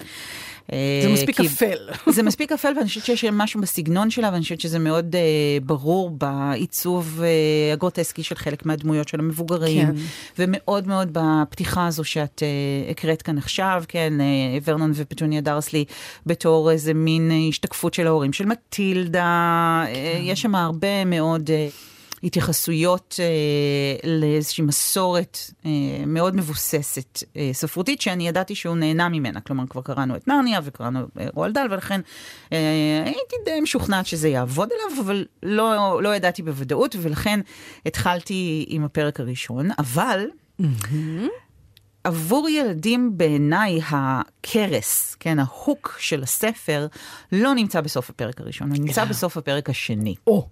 זה 0.71 1.07
אה, 1.07 1.13
מספיק 1.13 1.39
אפל. 1.39 1.77
זה 2.15 2.23
מספיק 2.23 2.51
אפל, 2.51 2.73
ואני 2.75 2.88
חושבת 2.88 3.05
שיש 3.05 3.25
משהו 3.25 3.61
בסגנון 3.61 4.09
שלה, 4.09 4.29
ואני 4.33 4.41
חושבת 4.41 4.61
שזה 4.61 4.79
מאוד 4.79 5.15
uh, 5.15 5.63
ברור 5.65 6.09
בעיצוב 6.09 7.19
uh, 7.19 7.73
הגרוטסקי 7.73 8.23
של 8.23 8.35
חלק 8.35 8.65
מהדמויות 8.65 9.07
של 9.07 9.19
המבוגרים, 9.19 9.88
כן. 9.88 9.95
ומאוד 10.39 10.88
מאוד 10.88 11.09
בפתיחה 11.11 11.88
הזו 11.88 12.03
שאת 12.03 12.43
uh, 12.88 12.91
הקראת 12.91 13.21
כאן 13.21 13.38
עכשיו, 13.38 13.83
כן, 13.88 14.13
uh, 14.19 14.63
ורנון 14.67 14.91
ופטוניה 14.95 15.41
דרסלי, 15.41 15.85
בתור 16.25 16.71
איזה 16.71 16.93
מין 16.93 17.31
השתקפות 17.49 17.93
של 17.93 18.07
ההורים 18.07 18.33
של 18.33 18.45
מטילדה, 18.45 19.83
כן. 19.85 19.93
uh, 19.93 20.21
יש 20.21 20.41
שם 20.41 20.55
הרבה 20.55 21.05
מאוד... 21.05 21.49
Uh, 21.49 21.99
התייחסויות 22.23 23.15
אה, 23.19 24.09
לאיזושהי 24.09 24.63
מסורת 24.63 25.38
אה, 25.65 25.71
מאוד 26.07 26.35
מבוססת 26.35 27.23
אה, 27.38 27.49
ספרותית, 27.53 28.01
שאני 28.01 28.27
ידעתי 28.27 28.55
שהוא 28.55 28.75
נהנה 28.75 29.09
ממנה. 29.09 29.41
כלומר, 29.41 29.63
כבר 29.69 29.81
קראנו 29.81 30.15
את 30.15 30.27
נרניה 30.27 30.59
וקראנו 30.63 30.99
אה, 30.99 31.27
רועל 31.33 31.51
דל, 31.51 31.67
ולכן 31.71 32.01
אה, 32.53 33.03
הייתי 33.05 33.35
די 33.45 33.61
משוכנעת 33.61 34.05
שזה 34.05 34.29
יעבוד 34.29 34.69
עליו, 34.71 35.05
אבל 35.05 35.25
לא, 35.43 35.99
לא 36.03 36.15
ידעתי 36.15 36.41
בוודאות, 36.43 36.95
ולכן 37.01 37.39
התחלתי 37.85 38.65
עם 38.69 38.83
הפרק 38.83 39.19
הראשון, 39.19 39.69
אבל... 39.79 40.25
Mm-hmm. 40.61 41.49
עבור 42.10 42.50
ילדים 42.50 43.18
בעיניי 43.18 43.80
הכרס, 43.89 45.16
כן, 45.20 45.39
ההוק 45.39 45.98
של 46.00 46.24
הספר, 46.24 46.88
לא 47.32 47.56
נמצא 47.56 47.82
בסוף 47.82 48.10
הפרק 48.10 48.42
הראשון, 48.42 48.70
הוא 48.70 48.78
נמצא 48.78 49.06
בסוף 49.06 49.38
הפרק 49.38 49.70
השני. 49.70 50.16
או. 50.28 50.48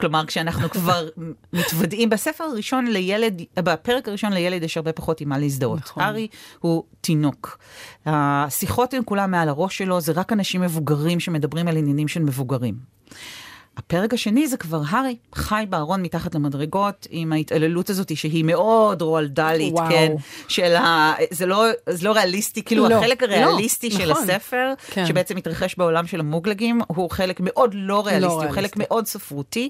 כלומר, 0.00 0.26
כשאנחנו 0.26 0.70
כבר 0.74 1.08
מתוודעים 1.52 2.10
בספר 2.10 2.44
הראשון 2.44 2.86
לילד, 2.86 3.42
בפרק 3.56 4.08
הראשון 4.08 4.32
לילד 4.32 4.62
יש 4.62 4.76
הרבה 4.76 4.92
פחות 4.92 5.20
עם 5.20 5.28
מה 5.28 5.38
להזדהות. 5.38 5.78
נכון. 5.78 6.02
הארי 6.02 6.28
הוא 6.58 6.84
תינוק. 7.00 7.58
השיחות 8.06 8.94
הן 8.94 9.02
כולן 9.04 9.30
מעל 9.30 9.48
הראש 9.48 9.78
שלו, 9.78 10.00
זה 10.00 10.12
רק 10.12 10.32
אנשים 10.32 10.60
מבוגרים 10.60 11.20
שמדברים 11.20 11.68
על 11.68 11.76
עניינים 11.76 12.08
של 12.08 12.22
מבוגרים. 12.22 12.74
הפרק 13.78 14.14
השני 14.14 14.48
זה 14.48 14.56
כבר 14.56 14.80
הארי, 14.88 15.16
חי 15.34 15.64
בארון 15.68 16.02
מתחת 16.02 16.34
למדרגות, 16.34 17.06
עם 17.10 17.32
ההתעללות 17.32 17.90
הזאת 17.90 18.16
שהיא 18.16 18.44
מאוד 18.44 19.02
רועלדלית, 19.02 19.74
כן? 19.88 20.12
של 20.48 20.76
ה... 20.76 21.14
זה 21.30 21.46
לא, 21.46 21.66
זה 21.88 22.08
לא 22.08 22.12
ריאליסטי, 22.12 22.62
כאילו 22.62 22.88
לא, 22.88 22.94
החלק 22.94 23.22
לא, 23.22 23.34
הריאליסטי 23.34 23.90
לא, 23.90 23.98
של 23.98 24.10
נכון, 24.10 24.22
הספר, 24.30 24.72
כן. 24.90 25.06
שבעצם 25.06 25.36
מתרחש 25.36 25.74
בעולם 25.78 26.06
של 26.06 26.20
המוגלגים, 26.20 26.80
הוא 26.86 27.10
חלק 27.10 27.40
מאוד 27.40 27.70
לא 27.74 28.06
ריאליסטי, 28.06 28.26
לא 28.26 28.32
הוא 28.32 28.40
ריאליסטי. 28.40 28.60
חלק 28.60 28.76
מאוד 28.76 29.06
ספרותי, 29.06 29.68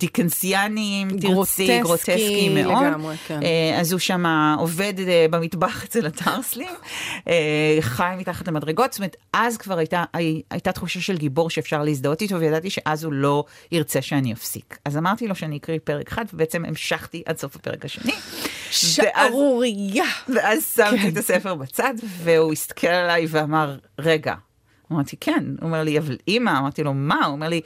דיקנסיאני, 0.00 1.02
אם 1.02 1.18
תרצי, 1.20 1.80
גרוטסקי 1.80 2.48
מאוד. 2.48 2.84
לגמרי, 2.86 3.16
כן. 3.26 3.40
אה, 3.42 3.80
אז 3.80 3.92
הוא 3.92 3.98
שם 3.98 4.24
עובד 4.58 4.94
אה, 5.08 5.26
במטבח 5.30 5.84
אצל 5.84 6.06
הטרסלים, 6.06 6.74
אה, 7.28 7.78
חי 7.80 8.12
מתחת 8.18 8.48
למדרגות, 8.48 8.92
זאת 8.92 8.98
אומרת, 8.98 9.16
אז 9.32 9.56
כבר 9.56 9.78
הייתה, 9.78 10.04
הייתה 10.50 10.72
תחושה 10.72 11.00
של 11.00 11.16
גיבור 11.16 11.50
שאפשר 11.50 11.82
להזדהות 11.82 12.22
איתו, 12.22 12.40
וידעתי 12.40 12.70
שאז 12.70 13.04
הוא 13.04 13.12
לא... 13.12 13.43
ירצה 13.72 14.02
שאני 14.02 14.32
אפסיק. 14.32 14.78
אז 14.84 14.96
אמרתי 14.96 15.28
לו 15.28 15.34
שאני 15.34 15.56
אקריא 15.56 15.78
פרק 15.84 16.08
אחד, 16.08 16.24
ובעצם 16.34 16.64
המשכתי 16.64 17.22
עד 17.26 17.38
סוף 17.38 17.56
הפרק 17.56 17.84
השני. 17.84 18.12
שערורייה. 18.70 20.04
ואז, 20.28 20.36
ואז 20.36 20.72
שמתי 20.76 21.02
כן. 21.02 21.08
את 21.08 21.16
הספר 21.16 21.54
בצד, 21.54 21.94
והוא 22.22 22.52
הסתכל 22.52 22.86
עליי 22.86 23.26
ואמר, 23.28 23.78
רגע. 23.98 24.34
אמרתי, 24.92 25.16
כן. 25.20 25.44
הוא 25.60 25.66
אומר 25.66 25.82
לי, 25.82 25.98
אבל 25.98 26.16
אימא, 26.28 26.58
אמרתי 26.58 26.84
לו, 26.84 26.94
מה? 26.94 27.24
הוא 27.24 27.32
אומר 27.32 27.48
לי, 27.48 27.60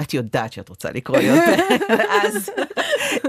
את 0.00 0.14
יודעת 0.14 0.52
שאת 0.52 0.68
רוצה 0.68 0.90
לקרוא 0.90 1.18
יותר. 1.18 1.64
ואז 1.98 2.50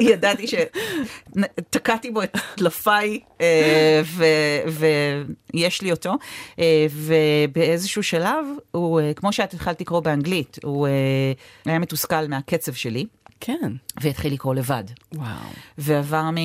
ידעתי 0.02 0.46
שתקעתי 0.48 2.12
בו 2.12 2.24
את 2.24 2.38
טלפיי, 2.56 3.20
אה, 3.42 4.02
ויש 5.54 5.82
לי 5.82 5.92
אותו. 5.92 6.14
אה, 6.60 6.86
ובאיזשהו 6.92 8.04
שלב, 8.04 8.46
הוא, 8.72 9.02
אה, 9.02 9.14
כמו 9.14 9.34
שאת 9.34 9.54
התחלת 9.54 9.82
לקרוא 9.82 10.00
באנגלית, 10.00 10.58
הוא 10.64 10.88
היה 11.66 11.80
מתוסכל 11.80 12.28
מהקצב 12.28 12.74
שלי. 12.74 13.06
כן. 13.40 13.72
והתחיל 14.02 14.34
לקרוא 14.34 14.56
לבד. 14.56 14.84
וואו. 15.14 15.28
ועבר 15.78 16.30
מ... 16.32 16.38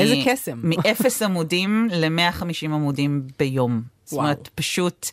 איזה 0.00 0.16
קסם. 0.26 0.60
מאפס 0.70 1.22
עמודים 1.22 1.88
ל-150 1.92 2.64
עמודים 2.64 3.22
ביום. 3.38 3.70
וואו. 3.72 3.82
זאת 4.04 4.18
אומרת, 4.18 4.48
פשוט 4.54 5.10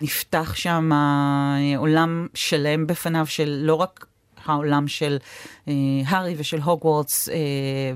נפתח 0.00 0.54
שם 0.54 0.90
עולם 1.76 2.26
שלם 2.34 2.86
בפניו 2.86 3.26
של 3.26 3.60
לא 3.62 3.74
רק 3.74 4.06
העולם 4.44 4.88
של 4.88 5.16
אה, 5.68 5.74
הארי 6.06 6.34
ושל 6.36 6.60
הוגוורטס 6.60 7.28
אה, 7.28 7.34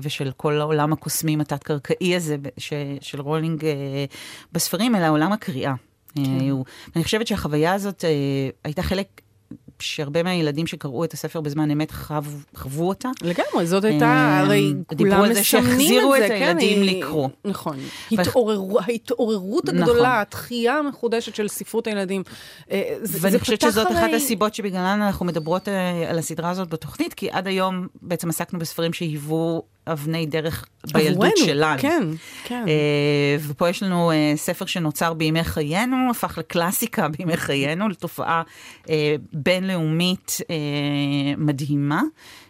ושל 0.01 0.31
כל 0.37 0.61
העולם 0.61 0.93
הקוסמים 0.93 1.41
התת-קרקעי 1.41 2.15
הזה 2.15 2.35
ש, 2.57 2.73
של 3.01 3.21
רולינג 3.21 3.65
אה, 3.65 4.05
בספרים, 4.51 4.95
אלא 4.95 5.09
עולם 5.09 5.31
הקריאה. 5.31 5.73
כן. 6.15 6.21
אה, 6.21 6.51
אני 6.95 7.03
חושבת 7.03 7.27
שהחוויה 7.27 7.73
הזאת 7.73 8.05
אה, 8.05 8.09
הייתה 8.63 8.81
חלק 8.81 9.21
שהרבה 9.79 10.23
מהילדים 10.23 10.67
שקראו 10.67 11.03
את 11.03 11.13
הספר 11.13 11.41
בזמן 11.41 11.71
אמת 11.71 11.91
חו, 11.91 12.13
חוו 12.55 12.87
אותה. 12.87 13.09
לגמרי, 13.21 13.67
זאת 13.67 13.83
הייתה, 13.83 14.05
אה, 14.05 14.39
הרי 14.39 14.73
כולם 14.97 15.09
מסמנים 15.09 15.31
את 15.31 15.35
זה, 15.35 15.43
שהחזירו 15.43 16.15
את 16.15 16.31
הילדים 16.31 16.77
כן, 16.77 16.97
לקרוא. 16.97 17.29
נכון. 17.45 17.77
ההתעוררות 18.79 19.69
הגדולה, 19.69 19.85
נכון. 19.87 20.05
התחייה 20.05 20.73
המחודשת 20.73 21.35
של 21.35 21.47
ספרות 21.47 21.87
הילדים. 21.87 22.23
אה, 22.71 22.97
ואני 23.21 23.39
חושבת 23.39 23.61
שזאת 23.61 23.87
אחת 23.91 24.09
הסיבות 24.15 24.55
שבגללן 24.55 25.01
אנחנו 25.01 25.25
מדברות 25.25 25.67
אה, 25.67 26.09
על 26.09 26.19
הסדרה 26.19 26.49
הזאת 26.49 26.69
בתוכנית, 26.69 27.13
כי 27.13 27.29
עד 27.31 27.47
היום 27.47 27.87
בעצם 28.01 28.29
עסקנו 28.29 28.59
בספרים 28.59 28.93
שהיוו 28.93 29.63
אבני 29.91 30.25
דרך 30.25 30.65
בילדות 30.93 31.15
עבורנו, 31.15 31.45
שלנו. 31.45 31.81
כן, 31.81 32.03
כן. 32.43 32.65
ופה 33.47 33.69
יש 33.69 33.83
לנו 33.83 34.11
uh, 34.11 34.37
ספר 34.37 34.65
שנוצר 34.65 35.13
בימי 35.13 35.43
חיינו, 35.43 36.11
הפך 36.11 36.37
לקלאסיקה 36.37 37.07
בימי 37.17 37.37
חיינו, 37.37 37.89
לתופעה 37.89 38.43
uh, 38.83 38.89
בינלאומית 39.33 40.37
מדהימה. 41.37 42.01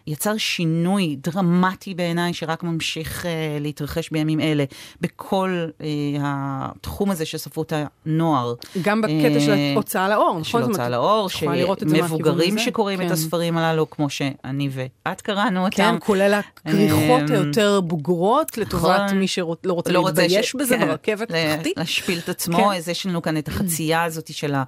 יצר 0.08 0.36
שינוי 0.36 1.16
דרמטי 1.20 1.94
בעיניי, 1.94 2.34
שרק 2.34 2.62
ממשיך 2.62 3.24
uh, 3.24 3.28
להתרחש 3.60 4.10
בימים 4.10 4.40
אלה, 4.40 4.64
בכל 5.00 5.66
uh, 5.78 5.82
התחום 6.20 7.10
הזה 7.10 7.24
של 7.24 7.38
ספרות 7.38 7.72
הנוער. 8.06 8.54
גם 8.82 9.00
בקטע 9.00 9.36
uh, 9.36 9.40
של 9.40 9.52
ההוצאה 9.72 10.08
לאור, 10.08 10.38
נכון? 10.40 10.62
של 10.62 10.68
הוצאה 10.68 10.88
לאור, 10.88 11.28
שמבוגרים 11.28 12.58
שקוראים 12.58 12.98
כן. 12.98 13.06
את 13.06 13.10
הספרים 13.10 13.58
הללו, 13.58 13.90
כמו 13.90 14.10
שאני 14.10 14.68
ואת 14.72 15.20
קראנו 15.20 15.64
אותם. 15.64 15.76
כן, 15.76 15.94
כולל 16.00 16.40
הכריכות 16.40 17.30
היותר 17.30 17.80
בוגרות, 17.80 18.58
לטובת 18.58 19.00
נכון. 19.00 19.18
מי 19.18 19.28
שלא 19.28 19.56
רוצה 19.64 19.92
לא 19.92 20.04
להתבייש 20.06 20.54
בזה 20.54 20.78
כן, 20.78 20.86
ברכבת 20.86 21.32
תחתית. 21.32 21.76
להשפיל 21.76 22.18
את 22.18 22.28
עצמו, 22.28 22.56
כן. 22.56 22.76
אז 22.76 22.88
יש 22.88 23.06
לנו 23.06 23.22
כאן 23.22 23.36
את 23.36 23.48
החצייה 23.48 24.04
הזאת 24.04 24.34
של, 24.34 24.54
ה, 24.54 24.64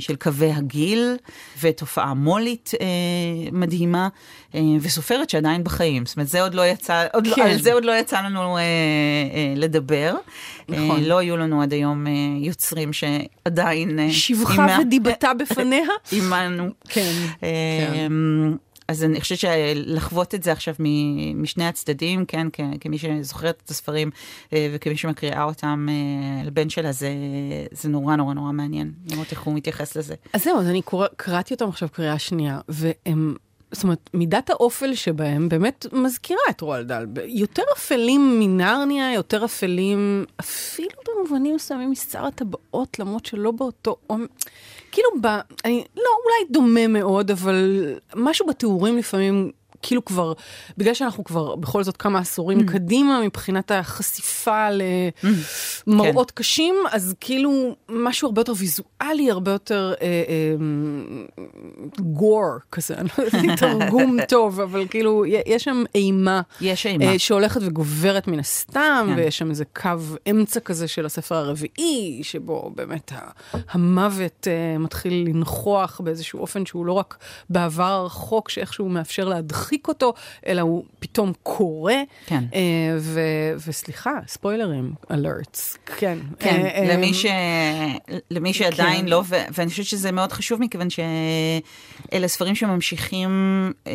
של 0.00 0.16
קווי 0.16 0.52
הגיל, 0.52 1.16
ותופעה 1.60 2.14
מולית 2.14 2.70
מדהימה. 3.52 4.08
אה, 4.54 4.60
וסופרת 4.80 5.30
שעדיין 5.30 5.64
בחיים. 5.64 6.06
זאת 6.06 6.16
אומרת, 6.16 6.28
זה 6.28 6.42
עוד 6.42 6.54
לא 6.54 6.66
יצא, 6.66 7.06
עוד 7.12 7.26
לא- 7.26 7.34
כן. 7.34 7.42
לא, 7.46 7.50
על 7.50 7.58
זה 7.58 7.72
עוד 7.72 7.84
לא 7.84 7.92
יצא 7.98 8.20
לנו 8.20 8.56
אה, 8.56 8.62
אה, 8.62 8.64
לדבר. 9.56 10.14
נכון. 10.68 11.02
אה, 11.02 11.08
לא 11.08 11.18
היו 11.18 11.36
לנו 11.36 11.62
עד 11.62 11.72
היום 11.72 12.06
אה, 12.06 12.12
יוצרים 12.40 12.90
שעדיין... 12.92 13.98
אה, 13.98 14.10
שבחה 14.12 14.52
אימה, 14.52 14.78
ודיבתה 14.80 15.34
בפניה? 15.34 15.84
עימנו. 16.12 16.68
כן. 16.88 17.12
אה, 17.42 17.48
כן. 17.94 18.12
אז 18.88 19.04
אני 19.04 19.20
חושבת 19.20 19.38
שלחוות 19.38 20.34
את 20.34 20.42
זה 20.42 20.52
עכשיו 20.52 20.74
משני 21.34 21.66
הצדדים, 21.66 22.24
כן, 22.24 22.46
כמי 22.80 22.98
שזוכרת 22.98 23.62
את 23.64 23.70
הספרים 23.70 24.10
אה, 24.52 24.68
וכמי 24.72 24.96
שמקריאה 24.96 25.42
אותם 25.42 25.86
אה, 25.90 26.44
לבן 26.44 26.70
שלה, 26.70 26.92
זה, 26.92 27.10
זה 27.70 27.88
נורא 27.88 28.16
נורא 28.16 28.34
נורא 28.34 28.52
מעניין 28.52 28.92
לראות 29.10 29.30
איך 29.30 29.40
הוא 29.42 29.54
מתייחס 29.54 29.96
לזה. 29.96 30.14
אז 30.32 30.44
זהו, 30.44 30.58
אז 30.60 30.66
אני 30.66 30.82
קורא, 30.82 31.06
קראתי 31.16 31.54
אותם 31.54 31.68
עכשיו 31.68 31.88
קריאה 31.92 32.18
שנייה, 32.18 32.60
והם... 32.68 33.34
זאת 33.72 33.82
אומרת, 33.82 34.10
מידת 34.14 34.50
האופל 34.50 34.94
שבהם 34.94 35.48
באמת 35.48 35.86
מזכירה 35.92 36.40
את 36.50 36.60
רועל 36.60 36.84
דל. 36.84 37.06
יותר 37.26 37.62
אפלים 37.76 38.40
מנרניה, 38.40 39.12
יותר 39.12 39.44
אפלים, 39.44 40.24
אפילו 40.40 40.90
במובנים 41.08 41.54
מסוימים 41.54 41.90
משר 41.90 42.26
הטבעות, 42.26 42.98
למרות 42.98 43.26
שלא 43.26 43.50
באותו... 43.50 43.96
כאילו, 44.92 45.08
ב, 45.20 45.26
אני, 45.64 45.84
לא, 45.96 46.02
אולי 46.24 46.52
דומה 46.52 46.86
מאוד, 46.86 47.30
אבל 47.30 47.84
משהו 48.14 48.46
בתיאורים 48.46 48.98
לפעמים 48.98 49.50
כאילו 49.82 50.04
כבר, 50.04 50.32
בגלל 50.78 50.94
שאנחנו 50.94 51.24
כבר 51.24 51.56
בכל 51.56 51.82
זאת 51.82 51.96
כמה 51.96 52.18
עשורים 52.18 52.60
mm. 52.60 52.72
קדימה 52.72 53.20
מבחינת 53.24 53.70
החשיפה 53.70 54.68
למראות 55.86 56.30
mm. 56.30 56.32
כן. 56.32 56.42
קשים, 56.42 56.74
אז 56.90 57.14
כאילו 57.20 57.76
משהו 57.88 58.28
הרבה 58.28 58.40
יותר 58.40 58.52
ויזואלי, 58.56 59.30
הרבה 59.30 59.50
יותר 59.50 59.94
אה, 60.00 60.06
אה, 60.06 60.54
גור 62.00 62.44
כזה, 62.72 62.94
אני 62.94 63.08
לא 63.18 63.24
יודעת 63.24 63.58
תרגום 63.58 64.16
טוב, 64.28 64.60
אבל 64.60 64.86
כאילו 64.90 65.24
יש 65.26 65.64
שם 65.64 65.84
אימה. 65.94 66.40
יש 66.60 66.86
אימה. 66.86 67.04
אה, 67.04 67.18
שהולכת 67.18 67.60
וגוברת 67.64 68.28
מן 68.28 68.38
הסתם, 68.38 69.06
כן. 69.08 69.14
ויש 69.16 69.38
שם 69.38 69.50
איזה 69.50 69.64
קו 69.64 69.90
אמצע 70.30 70.60
כזה 70.60 70.88
של 70.88 71.06
הספר 71.06 71.34
הרביעי, 71.34 72.20
שבו 72.22 72.72
באמת 72.74 73.12
המוות 73.70 74.48
אה, 74.50 74.78
מתחיל 74.78 75.24
לנכוח 75.28 76.00
באיזשהו 76.04 76.40
אופן 76.40 76.66
שהוא 76.66 76.86
לא 76.86 76.92
רק 76.92 77.18
בעבר 77.50 77.84
הרחוק, 77.84 78.48
שאיכשהו 78.48 78.88
מאפשר 78.88 79.28
להדחיק. 79.28 79.67
להרחיק 79.68 79.88
אותו, 79.88 80.14
אלא 80.46 80.60
הוא 80.60 80.84
פתאום 80.98 81.32
קורה. 81.42 81.96
כן. 82.26 82.44
אה, 82.54 82.60
ו- 82.98 83.54
וסליחה, 83.66 84.12
ספוילרים, 84.28 84.92
אלרטס. 85.10 85.76
כן. 85.96 86.18
כן, 86.38 86.60
אה, 86.64 86.88
אה, 86.88 86.94
למי, 86.94 87.14
ש... 87.14 87.26
למי 88.30 88.52
שעדיין 88.52 89.00
כן. 89.00 89.08
לא, 89.08 89.22
ו- 89.26 89.36
ואני 89.52 89.70
חושבת 89.70 89.86
שזה 89.86 90.12
מאוד 90.12 90.32
חשוב, 90.32 90.60
מכיוון 90.60 90.88
שאלה 90.90 92.28
ספרים 92.28 92.54
שממשיכים 92.54 93.30
אה, 93.86 93.92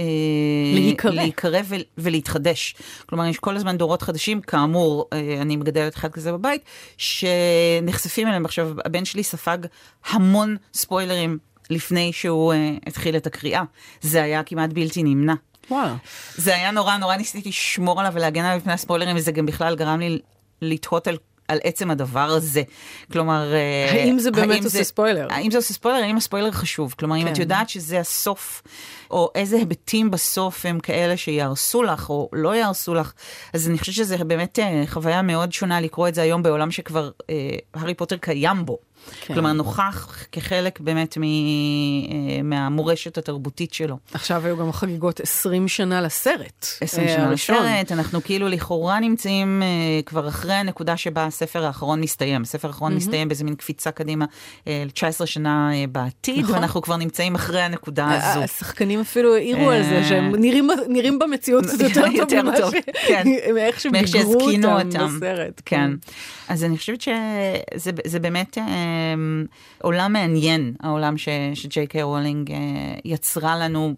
להיקרא, 0.73 1.11
להיקרא 1.11 1.59
ו- 1.65 1.75
ולהתחדש. 1.97 2.75
כלומר, 3.05 3.25
יש 3.25 3.39
כל 3.39 3.55
הזמן 3.55 3.77
דורות 3.77 4.01
חדשים, 4.01 4.41
כאמור, 4.41 5.05
אה, 5.13 5.37
אני 5.41 5.55
מגדלת 5.55 5.95
אחד 5.95 6.11
כזה 6.11 6.31
בבית, 6.31 6.61
שנחשפים 6.97 8.27
אליהם. 8.27 8.45
עכשיו, 8.45 8.71
הבן 8.85 9.05
שלי 9.05 9.23
ספג 9.23 9.57
המון 10.05 10.57
ספוילרים 10.73 11.37
לפני 11.69 12.13
שהוא 12.13 12.53
uh, 12.53 12.57
התחיל 12.87 13.17
את 13.17 13.27
הקריאה. 13.27 13.63
זה 14.01 14.23
היה 14.23 14.43
כמעט 14.43 14.73
בלתי 14.73 15.03
נמנע. 15.03 15.33
וואלה. 15.71 15.95
זה 16.35 16.55
היה 16.55 16.71
נורא, 16.71 16.97
נורא 16.97 17.15
ניסיתי 17.15 17.49
לשמור 17.49 17.99
עליו 17.99 18.11
ולהגן 18.15 18.45
עליו 18.45 18.57
מפני 18.57 18.73
הספוילרים, 18.73 19.15
וזה 19.15 19.31
גם 19.31 19.45
בכלל 19.45 19.75
גרם 19.75 19.99
לי 19.99 20.19
לתהות 20.61 21.07
על, 21.07 21.17
על 21.47 21.59
עצם 21.63 21.91
הדבר 21.91 22.19
הזה. 22.19 22.63
כלומר... 23.11 23.53
אה, 23.53 23.91
האם 23.91 24.19
זה 24.19 24.31
באמת 24.31 24.49
האם 24.49 24.63
עושה 24.63 24.77
זה, 24.77 24.83
ספוילר? 24.83 25.27
האם 25.29 25.51
זה 25.51 25.57
עושה 25.57 25.73
ספוילר? 25.73 25.97
האם 25.97 26.17
הספוילר 26.17 26.51
חשוב? 26.51 26.95
כלומר, 26.99 27.15
כן. 27.15 27.27
אם 27.27 27.33
את. 27.33 27.37
יודעת 27.37 27.69
שזה 27.69 27.99
הסוף, 27.99 28.63
או 29.11 29.31
איזה 29.35 29.57
היבטים 29.57 30.11
בסוף 30.11 30.65
הם 30.65 30.79
כאלה 30.79 31.17
שיהרסו 31.17 31.83
לך, 31.83 32.09
או 32.09 32.29
לא 32.33 32.55
יהרסו 32.55 32.93
לך, 32.93 33.13
אז 33.53 33.67
אני 33.69 33.77
חושבת 33.77 33.95
שזה 33.95 34.17
באמת 34.17 34.59
אה, 34.59 34.83
חוויה 34.87 35.21
מאוד 35.21 35.53
שונה 35.53 35.81
לקרוא 35.81 36.07
את 36.07 36.15
זה 36.15 36.21
היום 36.21 36.43
בעולם 36.43 36.71
שכבר 36.71 37.09
אה, 37.29 37.35
הארי 37.73 37.93
פוטר 37.93 38.17
קיים 38.17 38.65
בו. 38.65 38.77
כן. 39.21 39.33
כלומר, 39.33 39.53
נוכח 39.53 40.25
כחלק 40.31 40.79
באמת 40.79 41.17
מ, 41.17 41.23
אה, 41.23 41.27
מהמורשת 42.43 43.17
התרבותית 43.17 43.73
שלו. 43.73 43.97
עכשיו 44.13 44.45
היו 44.45 44.57
גם 44.57 44.71
חגיגות 44.71 45.19
20 45.19 45.67
שנה 45.67 46.01
לסרט. 46.01 46.67
20 46.81 47.07
אה, 47.07 47.13
שנה 47.15 47.31
לסרט, 47.31 47.91
אנחנו 47.91 48.23
כאילו 48.23 48.47
לכאורה 48.47 48.99
נמצאים 48.99 49.63
אה, 49.63 50.01
כבר 50.05 50.27
אחרי 50.27 50.53
הנקודה 50.53 50.97
שבה 50.97 51.25
הספר 51.25 51.65
האחרון 51.65 52.01
מסתיים. 52.01 52.41
הספר 52.41 52.67
האחרון 52.67 52.91
mm-hmm. 52.91 52.95
מסתיים 52.95 53.27
באיזה 53.27 53.43
מין 53.43 53.55
קפיצה 53.55 53.91
קדימה 53.91 54.25
ל-19 54.67 55.25
שנה 55.25 55.71
בעתיד, 55.91 56.43
נכון. 56.43 56.55
ואנחנו 56.55 56.81
כבר 56.81 56.97
נמצאים 56.97 57.35
אחרי 57.35 57.61
הנקודה 57.61 58.07
הזו. 58.11 58.43
השחקנים 58.43 58.99
אפילו 58.99 59.35
העירו 59.35 59.69
על 59.69 59.83
זה, 59.83 60.03
שהם 60.09 60.35
נראים, 60.35 60.69
נראים 60.89 61.19
במציאות 61.19 61.65
יותר 61.79 61.93
טוב 61.93 62.13
יותר 62.13 62.41
טוב, 62.57 62.73
כן. 63.07 63.23
מאיך 63.55 63.79
שהם 63.79 63.91
ביגרו 63.91 64.49
אותם 64.65 65.17
בסרט. 65.17 65.61
כן. 65.65 65.73
כן. 65.75 65.91
אז 66.53 66.63
אני 66.63 66.77
חושבת 66.77 67.01
שזה 67.01 68.19
באמת... 68.19 68.57
אמ, 69.13 69.45
עולם 69.81 70.13
מעניין, 70.13 70.73
העולם 70.79 71.15
שג'יי 71.53 71.87
קיי 71.87 72.03
רולינג 72.03 72.51
אה, 72.51 72.57
יצרה 73.05 73.57
לנו. 73.57 73.95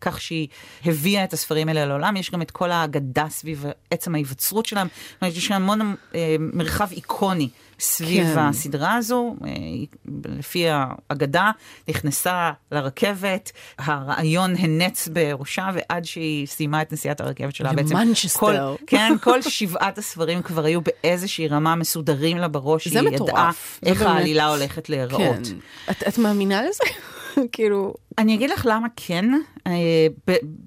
כך 0.00 0.20
שהיא 0.20 0.48
הביאה 0.84 1.24
את 1.24 1.32
הספרים 1.32 1.68
האלה 1.68 1.86
לעולם, 1.86 2.16
יש 2.16 2.30
גם 2.30 2.42
את 2.42 2.50
כל 2.50 2.70
האגדה 2.70 3.26
סביב 3.28 3.64
עצם 3.90 4.14
ההיווצרות 4.14 4.66
שלהם, 4.66 4.88
יש 5.22 5.46
שם 5.46 5.54
המון 5.54 5.94
אה, 6.14 6.36
מרחב 6.38 6.92
איקוני 6.92 7.48
סביב 7.80 8.34
כן. 8.34 8.38
הסדרה 8.38 8.94
הזו, 8.94 9.36
אה, 9.44 9.50
לפי 10.24 10.66
האגדה, 10.68 11.50
נכנסה 11.88 12.52
לרכבת, 12.72 13.52
הרעיון 13.78 14.54
הנץ 14.58 15.08
בראשה, 15.08 15.70
ועד 15.74 16.04
שהיא 16.04 16.46
סיימה 16.46 16.82
את 16.82 16.92
נסיעת 16.92 17.20
הרכבת 17.20 17.54
שלה 17.54 17.72
בעצם. 17.72 17.96
מנצ'סטר. 17.96 18.74
כן, 18.86 19.12
כל 19.20 19.42
שבעת 19.42 19.98
הספרים 19.98 20.42
כבר 20.42 20.64
היו 20.64 20.80
באיזושהי 20.80 21.48
רמה 21.48 21.74
מסודרים 21.74 22.36
לה 22.36 22.48
בראש, 22.48 22.88
שהיא 22.88 23.08
ידעה 23.08 23.50
איך 23.82 24.02
העלילה 24.02 24.48
הולכת 24.48 24.88
להיראות. 24.88 25.46
כן. 25.46 25.56
את, 25.90 26.02
את 26.08 26.18
מאמינה 26.18 26.62
לזה? 26.62 26.84
כאילו... 27.52 27.94
אני 28.18 28.34
אגיד 28.34 28.50
לך 28.50 28.66
למה 28.70 28.88
כן, 28.96 29.24
אה, 29.66 29.72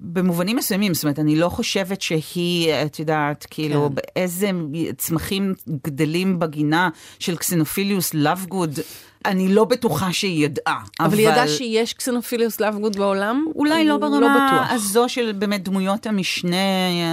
במובנים 0.00 0.56
מסוימים, 0.56 0.94
זאת 0.94 1.04
אומרת, 1.04 1.18
אני 1.18 1.36
לא 1.36 1.48
חושבת 1.48 2.02
שהיא, 2.02 2.72
את 2.86 2.98
יודעת, 2.98 3.46
כאילו, 3.50 3.88
כן. 3.88 3.94
באיזה 3.94 4.50
צמחים 4.96 5.54
גדלים 5.86 6.38
בגינה 6.38 6.88
של 7.18 7.36
קסנופיליוס 7.36 8.14
לאבגוד. 8.14 8.78
אני 9.24 9.48
לא 9.48 9.64
בטוחה 9.64 10.12
שהיא 10.12 10.44
ידעה. 10.44 10.82
אבל, 11.00 11.06
אבל 11.08 11.18
היא 11.18 11.28
ידעה 11.28 11.48
שיש 11.48 11.92
קסנופיליוס 11.92 12.60
לאבגוד 12.60 12.96
בעולם? 12.96 13.46
אולי 13.54 13.84
לא 13.84 13.96
ברמה 13.96 14.66
לא 14.68 14.74
הזו 14.74 15.08
של 15.08 15.32
באמת 15.32 15.62
דמויות 15.62 16.06
המשנה 16.06 16.56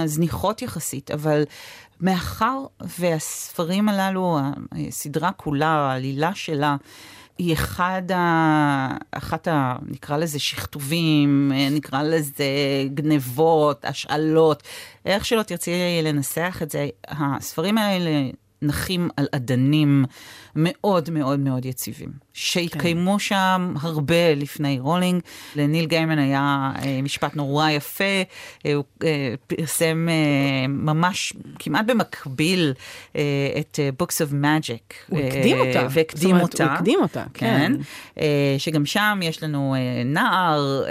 הזניחות 0.02 0.62
יחסית, 0.62 1.10
אבל 1.10 1.42
מאחר 2.00 2.58
והספרים 2.98 3.88
הללו, 3.88 4.38
הסדרה 4.88 5.32
כולה, 5.32 5.68
העלילה 5.68 6.34
שלה, 6.34 6.76
היא 7.38 7.52
אחד 7.52 8.02
ה... 8.14 8.96
אחת 9.10 9.48
ה... 9.48 9.76
נקרא 9.86 10.16
לזה 10.16 10.38
שכתובים, 10.38 11.52
נקרא 11.70 12.02
לזה 12.02 12.44
גנבות, 12.94 13.84
השאלות, 13.84 14.62
איך 15.06 15.24
שלא 15.24 15.42
תרצי 15.42 16.00
לנסח 16.02 16.58
את 16.62 16.70
זה, 16.70 16.88
הספרים 17.08 17.78
האלה 17.78 18.10
נחים 18.62 19.08
על 19.16 19.26
אדנים 19.32 20.04
מאוד 20.56 21.10
מאוד 21.10 21.40
מאוד 21.40 21.64
יציבים, 21.64 22.08
שהתקיימו 22.32 23.12
כן. 23.12 23.18
שם 23.18 23.74
הרבה 23.80 24.34
לפני 24.34 24.78
רולינג. 24.80 25.22
לניל 25.56 25.86
גיימן 25.86 26.18
היה 26.18 26.72
אה, 26.82 27.02
משפט 27.02 27.36
נורא 27.36 27.70
יפה, 27.70 28.04
אה, 28.66 28.74
הוא 28.74 28.84
אה, 29.04 29.34
פרסם 29.46 30.08
ממש 30.68 31.32
כמעט 31.58 31.86
במקביל 31.86 32.72
את 33.60 33.78
Books 34.02 34.26
of 34.28 34.32
Magic. 34.32 34.94
הוא 35.08 35.20
הקדים 35.20 35.58
אותה. 35.58 35.86
והקדים 35.90 36.30
אומרת, 36.30 36.42
אותה. 36.42 36.64
הוא 36.64 36.72
הקדים 36.72 36.98
אותה, 37.02 37.24
כן. 37.34 37.72
כן. 38.14 38.22
שגם 38.58 38.86
שם 38.86 39.20
יש 39.22 39.42
לנו 39.42 39.74
נער 40.04 40.82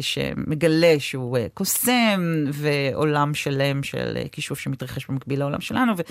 שמגלה 0.00 0.94
שהוא 0.98 1.38
קוסם, 1.54 2.44
ועולם 2.52 3.34
שלם 3.34 3.82
של 3.82 4.18
כישוף 4.32 4.58
שמתרחש 4.58 5.06
במקביל 5.06 5.38
לעולם 5.38 5.60
שלנו. 5.60 5.92
ו... 5.96 6.02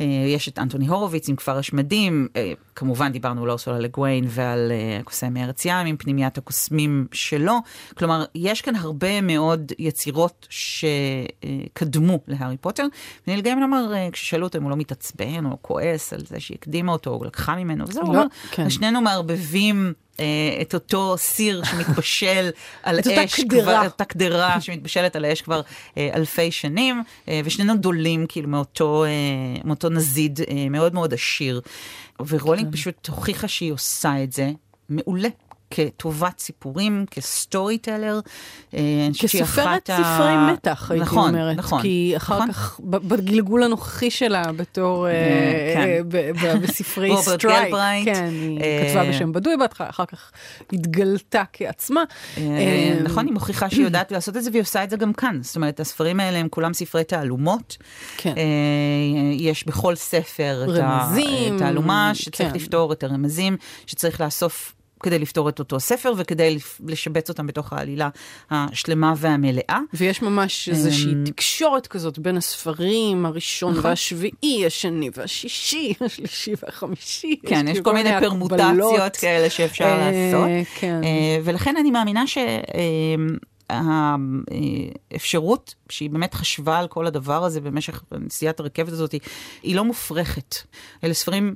אה, 0.00 0.06
יש 0.06 0.48
את 0.48 0.58
אנטוני 0.58 0.86
הורוביץ 0.86 1.28
עם 1.28 1.36
כפר 1.36 1.58
השמדים, 1.58 2.28
אה, 2.36 2.52
כמובן 2.74 3.12
דיברנו 3.12 3.42
על 3.42 3.50
אורסולה 3.50 3.78
לגוויין 3.78 4.24
ועל 4.28 4.72
אה, 4.72 4.98
הקוסם 5.00 5.34
מארץ 5.34 5.64
ים 5.64 5.86
עם 5.86 5.96
פנימיית 5.96 6.38
הקוסמים 6.38 7.06
שלו. 7.12 7.58
כלומר, 7.98 8.24
יש 8.34 8.60
כאן 8.60 8.76
הרבה 8.76 9.20
מאוד 9.20 9.72
יצירות 9.78 10.46
שקדמו 10.50 12.20
להארי 12.28 12.56
פוטר. 12.56 12.86
וניל 13.26 13.40
גיימן 13.40 13.62
אמר, 13.62 13.92
כששאלו 14.12 14.46
אותו 14.46 14.58
אם 14.58 14.62
הוא 14.62 14.70
לא 14.70 14.76
מתעצבן 14.76 15.46
או 15.46 15.56
כועס 15.62 16.12
על 16.12 16.20
זה 16.26 16.40
שהקדימה 16.40 16.92
אותו 16.92 17.10
או 17.10 17.24
לקחה 17.24 17.56
ממנו, 17.56 17.84
וזהו, 17.88 18.02
לא, 18.02 18.08
הוא 18.08 18.16
אמר, 18.16 18.26
כן. 18.50 18.70
שנינו 18.70 19.00
מערבבים 19.00 19.92
את 20.62 20.74
אותו 20.74 21.14
סיר 21.18 21.64
שמתבשל 21.64 22.50
על 22.82 22.98
אש, 22.98 23.40
כבר, 23.48 23.84
אותה 23.84 24.04
קדרה 24.04 24.60
שמתבשלת 24.60 25.16
על 25.16 25.24
האש 25.24 25.42
כבר 25.42 25.60
אה, 25.96 26.10
אלפי 26.14 26.50
שנים, 26.50 27.02
אה, 27.28 27.40
ושנינו 27.44 27.76
דולים 27.76 28.26
כאילו 28.28 28.48
מאותו, 28.48 29.04
מאותו 29.64 29.88
נזיד 29.88 30.40
מאוד 30.70 30.94
מאוד 30.94 31.14
עשיר. 31.14 31.60
ורולינג 32.26 32.66
כן. 32.66 32.72
פשוט 32.72 33.08
הוכיחה 33.08 33.48
שהיא 33.48 33.72
עושה 33.72 34.22
את 34.22 34.32
זה 34.32 34.50
מעולה. 34.88 35.28
כטובת 35.70 36.38
סיפורים, 36.38 37.04
כסטורי 37.10 37.78
טלר. 37.78 38.20
אה, 38.74 39.08
כסופרת 39.18 39.90
ספרי 39.90 40.28
ה... 40.28 40.50
מתח, 40.52 40.90
הייתי 40.90 41.04
נכון, 41.04 41.28
אומרת. 41.28 41.56
נכון, 41.56 41.82
כי 41.82 42.12
אחר 42.16 42.34
נכון. 42.34 42.52
כך, 42.52 42.80
בגלגול 42.80 43.62
הנוכחי 43.62 44.10
שלה, 44.10 44.52
בתור, 44.52 45.06
אה, 45.06 45.12
אה, 45.12 46.00
כן. 46.40 46.60
בספרי 46.62 47.16
סטרייק, 47.22 48.04
כן, 48.04 48.30
היא 48.32 48.60
כתבה 48.88 49.04
בשם 49.08 49.32
בדוי 49.32 49.56
בהתחלה, 49.56 49.88
אחר 49.88 50.04
כך 50.04 50.32
התגלתה 50.72 51.42
כעצמה. 51.52 52.02
נכון, 53.02 53.26
היא 53.26 53.34
מוכיחה 53.34 53.70
שהיא 53.70 53.84
יודעת 53.84 54.12
לעשות 54.12 54.36
את 54.36 54.42
זה, 54.42 54.50
והיא 54.50 54.62
עושה 54.62 54.84
את 54.84 54.90
זה 54.90 54.96
גם 54.96 55.12
כאן. 55.12 55.38
זאת 55.42 55.56
אומרת, 55.56 55.80
הספרים 55.80 56.20
האלה 56.20 56.38
הם 56.38 56.48
כולם 56.48 56.74
ספרי 56.74 57.04
תעלומות. 57.04 57.76
כן. 58.16 58.34
יש 59.32 59.66
בכל 59.66 59.94
ספר 59.94 60.64
את 60.64 60.82
התעלומה 61.54 62.10
שצריך 62.14 62.50
כן. 62.50 62.54
לפתור, 62.54 62.92
את 62.92 63.02
הרמזים 63.02 63.56
שצריך 63.86 64.20
לאסוף 64.20 64.75
כדי 65.02 65.18
לפתור 65.18 65.48
את 65.48 65.58
אותו 65.58 65.80
ספר 65.80 66.12
וכדי 66.16 66.58
לשבץ 66.86 67.28
אותם 67.28 67.46
בתוך 67.46 67.72
העלילה 67.72 68.08
השלמה 68.50 69.14
והמלאה. 69.16 69.78
ויש 69.94 70.22
ממש 70.22 70.68
איזושהי 70.68 71.12
אמ, 71.12 71.24
תקשורת 71.24 71.86
כזאת 71.86 72.18
בין 72.18 72.36
הספרים, 72.36 73.26
הראשון 73.26 73.72
נכון. 73.72 73.90
והשביעי, 73.90 74.66
השני 74.66 75.10
והשישי, 75.14 75.94
השלישי 76.06 76.52
והחמישי. 76.62 77.36
כן, 77.46 77.68
יש, 77.68 77.80
כל 77.80 77.94
מיני 77.94 78.10
פרמוטציות 78.20 79.16
כאלה 79.16 79.50
שאפשר 79.50 79.84
אה, 79.84 80.10
לעשות. 80.10 80.48
כן. 80.74 81.00
אה, 81.04 81.38
ולכן 81.44 81.76
אני 81.76 81.90
מאמינה 81.90 82.26
ש... 82.26 82.38
האפשרות 85.10 85.74
שהיא 85.88 86.10
באמת 86.10 86.34
חשבה 86.34 86.78
על 86.78 86.88
כל 86.88 87.06
הדבר 87.06 87.44
הזה 87.44 87.60
במשך 87.60 88.02
נסיעת 88.12 88.60
הרכבת 88.60 88.92
הזאת, 88.92 89.14
היא 89.62 89.76
לא 89.76 89.84
מופרכת. 89.84 90.54
אלה 91.04 91.14
ספרים 91.14 91.54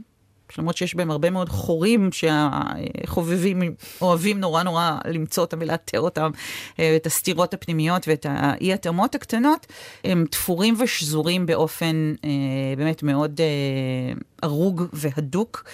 למרות 0.58 0.76
שיש 0.76 0.94
בהם 0.94 1.10
הרבה 1.10 1.30
מאוד 1.30 1.48
חורים 1.48 2.10
שהחובבים 2.12 3.62
אוהבים 4.00 4.40
נורא 4.40 4.62
נורא 4.62 4.98
למצוא 5.06 5.44
אותם 5.44 5.58
ולאתר 5.60 6.00
אותם, 6.00 6.30
אה, 6.78 6.96
את 6.96 7.06
הסתירות 7.06 7.54
הפנימיות 7.54 8.08
ואת 8.08 8.26
האי-התאמות 8.28 9.14
הקטנות, 9.14 9.66
הם 10.04 10.26
תפורים 10.30 10.74
ושזורים 10.78 11.46
באופן 11.46 12.14
אה, 12.24 12.30
באמת 12.76 13.02
מאוד 13.02 13.40
אה, 13.40 14.12
ארוג 14.44 14.82
והדוק, 14.92 15.64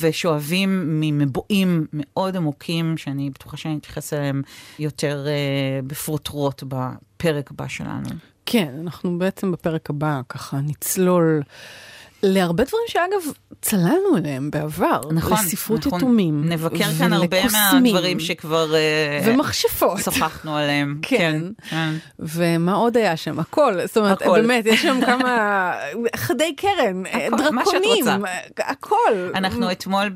ושואבים 0.00 1.00
ממבואים 1.00 1.86
מאוד 1.92 2.36
עמוקים, 2.36 2.96
שאני 2.96 3.30
בטוחה 3.30 3.56
שאני 3.56 3.76
אתייחס 3.76 4.12
אליהם 4.12 4.42
יותר 4.78 5.26
בפרוטרוט 5.86 6.62
בפרק 6.68 7.50
הבא 7.50 7.68
שלנו. 7.68 8.08
כן, 8.46 8.74
אנחנו 8.80 9.18
בעצם 9.18 9.52
בפרק 9.52 9.90
הבא 9.90 10.20
ככה 10.28 10.60
נצלול. 10.60 11.42
להרבה 12.22 12.64
דברים 12.64 12.84
שאגב, 12.88 13.32
צללנו 13.62 14.16
אליהם 14.16 14.50
בעבר. 14.50 15.00
נכון, 15.12 15.32
לספרות 15.32 15.86
נכון. 15.86 15.98
יתומים. 15.98 16.48
נבקר 16.48 16.92
כאן 16.98 17.12
הרבה 17.12 17.36
מהדברים 17.52 18.20
שכבר... 18.20 18.74
אה, 18.74 19.20
ומכשפות. 19.24 19.98
שוחחנו 19.98 20.56
עליהם. 20.56 20.98
כן. 21.02 21.18
כן. 21.20 21.70
כן. 21.70 21.94
ומה 22.18 22.74
עוד 22.74 22.96
היה 22.96 23.16
שם? 23.16 23.40
הכל. 23.40 23.74
זאת 23.86 23.96
אומרת, 23.96 24.22
הכל. 24.22 24.40
באמת, 24.40 24.66
יש 24.66 24.82
שם 24.82 25.00
כמה 25.06 25.72
חדי 26.16 26.54
קרן, 26.56 27.02
הכל, 27.06 27.36
דרקונים, 27.36 28.04
הכל. 28.58 29.30
אנחנו 29.34 29.72
אתמול 29.72 30.10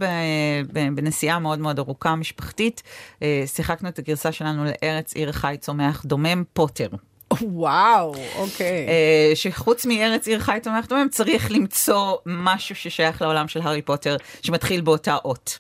בנסיעה 0.94 1.38
מאוד 1.38 1.58
מאוד 1.58 1.78
ארוכה 1.78 2.16
משפחתית, 2.16 2.82
אה, 3.22 3.42
שיחקנו 3.46 3.88
את 3.88 3.98
הגרסה 3.98 4.32
שלנו 4.32 4.64
לארץ 4.64 5.14
עיר 5.14 5.32
חי 5.32 5.56
צומח 5.60 6.04
דומם 6.04 6.44
פוטר. 6.52 6.88
וואו, 7.42 8.14
אוקיי. 8.36 8.86
אה, 8.88 9.32
שחוץ 9.34 9.86
מארץ 9.86 10.28
עיר 10.28 10.40
חי 10.40 10.58
תומך 10.62 10.88
דומם, 10.88 11.08
צריך 11.10 11.50
למצוא 11.50 12.16
משהו 12.26 12.76
ששייך 12.76 13.22
לעולם 13.22 13.48
של 13.48 13.60
הארי 13.60 13.82
פוטר, 13.82 14.16
שמתחיל 14.42 14.80
באותה 14.80 15.16
אות. 15.24 15.58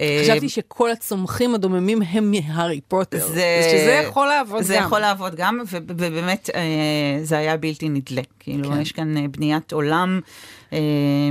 אה, 0.00 0.20
חשבתי 0.22 0.48
שכל 0.48 0.90
הצומחים 0.90 1.54
הדוממים 1.54 2.02
הם 2.02 2.30
מהארי 2.30 2.80
פוטר, 2.80 3.26
שזה 3.28 4.02
יכול 4.04 4.26
לעבוד 4.26 4.58
גם. 4.58 4.64
זה 4.64 4.74
יכול 4.74 4.98
לעבוד 4.98 5.34
גם, 5.34 5.62
ובאמת 5.70 6.50
אה, 6.54 6.60
זה 7.22 7.38
היה 7.38 7.56
בלתי 7.56 7.88
נדלה. 7.88 8.22
כאילו, 8.40 8.70
כן. 8.70 8.80
יש 8.80 8.92
כאן 8.92 9.16
אה, 9.16 9.28
בניית 9.28 9.72
עולם 9.72 10.20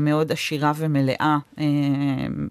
מאוד 0.02 0.32
עשירה 0.32 0.72
ומלאה 0.76 1.38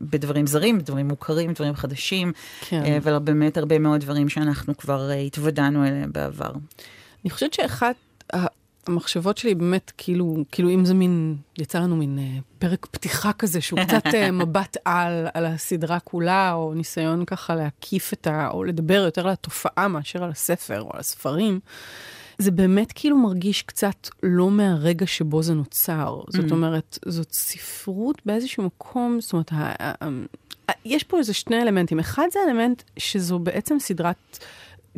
בדברים 0.01 0.47
זרים, 0.47 0.79
בדברים 0.79 1.09
מוכרים, 1.09 1.53
דברים 1.53 1.75
חדשים, 1.75 2.33
כן. 2.61 2.99
ובאמת 3.03 3.57
הרבה 3.57 3.79
מאוד 3.79 4.01
דברים 4.01 4.29
שאנחנו 4.29 4.77
כבר 4.77 5.11
התוודענו 5.27 5.87
אליהם 5.87 6.12
בעבר. 6.12 6.53
אני 7.25 7.31
חושבת 7.31 7.55
שאחת... 7.55 7.97
המחשבות 8.87 9.38
שלי 9.38 9.55
באמת, 9.55 9.92
כאילו, 9.99 10.37
כאילו 10.53 10.70
אם 10.70 10.85
זה 10.85 10.94
מין, 10.94 11.37
יצא 11.59 11.79
לנו 11.79 11.97
מין 11.97 12.18
אה, 12.18 12.38
פרק 12.59 12.87
פתיחה 12.87 13.33
כזה, 13.33 13.61
שהוא 13.61 13.81
קצת 13.87 14.07
אה, 14.14 14.31
מבט 14.31 14.77
על, 14.85 15.27
על 15.35 15.47
הסדרה 15.47 16.01
כולה, 16.01 16.53
או 16.53 16.75
ניסיון 16.75 17.25
ככה 17.25 17.55
להקיף 17.55 18.12
את 18.12 18.27
ה... 18.27 18.49
או 18.51 18.64
לדבר 18.64 19.03
יותר 19.05 19.27
על 19.27 19.33
התופעה 19.33 19.88
מאשר 19.88 20.25
על 20.25 20.31
הספר 20.31 20.81
או 20.81 20.90
על 20.92 21.01
הספרים. 21.01 21.61
זה 22.38 22.51
באמת 22.51 22.92
כאילו 22.94 23.18
מרגיש 23.18 23.62
קצת 23.62 24.09
לא 24.23 24.51
מהרגע 24.51 25.07
שבו 25.07 25.42
זה 25.42 25.55
נוצר. 25.55 26.20
זאת 26.29 26.44
mm. 26.44 26.53
אומרת, 26.53 26.99
זאת 27.07 27.33
ספרות 27.33 28.23
באיזשהו 28.27 28.62
מקום, 28.62 29.20
זאת 29.20 29.33
אומרת, 29.33 29.53
יש 30.85 31.05
פה 31.05 31.18
איזה 31.18 31.33
שני 31.35 31.62
אלמנטים. 31.62 31.99
אחד 31.99 32.27
זה 32.33 32.38
אלמנט 32.49 32.83
שזו 32.97 33.38
בעצם 33.38 33.77
סדרת... 33.81 34.38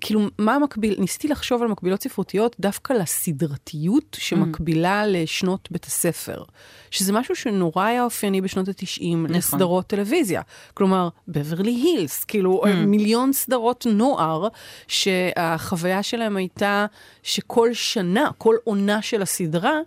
כאילו, 0.00 0.20
מה 0.38 0.54
המקביל? 0.54 0.96
ניסיתי 0.98 1.28
לחשוב 1.28 1.62
על 1.62 1.68
מקבילות 1.68 2.02
ספרותיות 2.02 2.56
דווקא 2.60 2.92
לסדרתיות 2.92 4.16
שמקבילה 4.20 5.04
mm. 5.04 5.06
לשנות 5.06 5.68
בית 5.70 5.84
הספר. 5.84 6.42
שזה 6.90 7.12
משהו 7.12 7.36
שנורא 7.36 7.84
היה 7.84 8.04
אופייני 8.04 8.40
בשנות 8.40 8.68
ה-90 8.68 9.02
נכון. 9.02 9.36
לסדרות 9.36 9.86
טלוויזיה. 9.86 10.42
כלומר, 10.74 11.08
בברלי 11.28 11.70
הילס, 11.70 12.24
כאילו 12.24 12.62
mm. 12.64 12.68
מיליון 12.68 13.32
סדרות 13.32 13.86
נוער, 13.90 14.48
שהחוויה 14.88 16.02
שלהם 16.02 16.36
הייתה 16.36 16.86
שכל 17.22 17.74
שנה, 17.74 18.30
כל 18.38 18.54
עונה 18.64 19.02
של 19.02 19.22
הסדרה, 19.22 19.78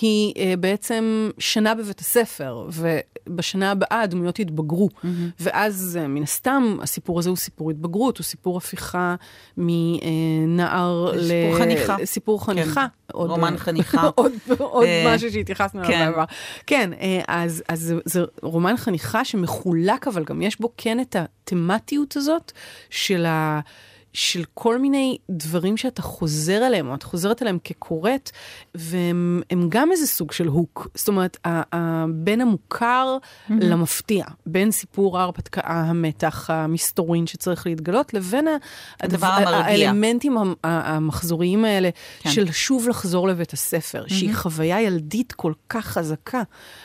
היא 0.00 0.34
uh, 0.34 0.56
בעצם 0.60 1.30
שנה 1.38 1.74
בבית 1.74 2.00
הספר, 2.00 2.68
ובשנה 2.72 3.70
הבאה 3.70 4.00
הדמויות 4.00 4.38
יתבגרו. 4.38 4.88
Mm-hmm. 4.88 5.06
ואז, 5.40 5.98
uh, 6.02 6.06
מן 6.06 6.22
הסתם, 6.22 6.76
הסיפור 6.82 7.18
הזה 7.18 7.28
הוא 7.28 7.36
סיפור 7.36 7.70
התבגרות, 7.70 8.18
הוא 8.18 8.24
סיפור 8.24 8.56
הפיכה 8.56 9.14
מנער 9.56 11.12
ל... 11.14 11.28
סיפור 11.28 11.58
חניכה. 11.58 11.96
סיפור 12.04 12.44
חניכה. 12.44 12.86
כן. 12.86 13.12
עוד, 13.12 13.30
רומן 13.30 13.56
חניכה. 13.56 14.10
עוד, 14.14 14.32
עוד 14.58 14.86
uh, 14.86 15.08
משהו 15.08 15.30
שהתייחסנו 15.32 15.80
אליו 15.80 15.90
כן. 15.92 16.10
בעבר. 16.10 16.24
כן, 16.66 16.90
אז, 17.28 17.62
אז 17.68 17.80
זה, 17.80 17.94
זה 18.04 18.24
רומן 18.42 18.76
חניכה 18.76 19.24
שמחולק, 19.24 20.08
אבל 20.08 20.24
גם 20.24 20.42
יש 20.42 20.60
בו 20.60 20.72
כן 20.76 21.00
את 21.00 21.16
התמטיות 21.18 22.16
הזאת 22.16 22.52
של 22.90 23.26
ה... 23.26 23.60
של 24.16 24.44
כל 24.54 24.78
מיני 24.78 25.18
דברים 25.30 25.76
שאתה 25.76 26.02
חוזר 26.02 26.54
עליהם, 26.54 26.88
או 26.88 26.94
את 26.94 27.02
חוזרת 27.02 27.42
עליהם 27.42 27.58
כקוראת, 27.64 28.30
והם 28.74 29.42
גם 29.68 29.92
איזה 29.92 30.06
סוג 30.06 30.32
של 30.32 30.46
הוק. 30.46 30.88
זאת 30.94 31.08
אומרת, 31.08 31.46
בין 32.14 32.40
המוכר 32.40 33.16
mm-hmm. 33.20 33.52
למפתיע, 33.60 34.24
בין 34.46 34.70
סיפור 34.70 35.18
ההרפתקה, 35.18 35.60
המתח, 35.64 36.50
המסתורין 36.50 37.26
שצריך 37.26 37.66
להתגלות, 37.66 38.14
לבין 38.14 38.48
הדבר 39.00 39.26
המרגיע. 39.26 39.58
האלמנטים 39.58 40.36
המחזוריים 40.64 41.64
האלה, 41.64 41.90
כן. 42.20 42.30
של 42.30 42.52
שוב 42.52 42.88
לחזור 42.88 43.28
לבית 43.28 43.52
הספר, 43.52 44.04
mm-hmm. 44.04 44.14
שהיא 44.14 44.34
חוויה 44.34 44.82
ילדית 44.82 45.32
כל 45.32 45.52
כך 45.68 45.86
חזקה. 45.86 46.42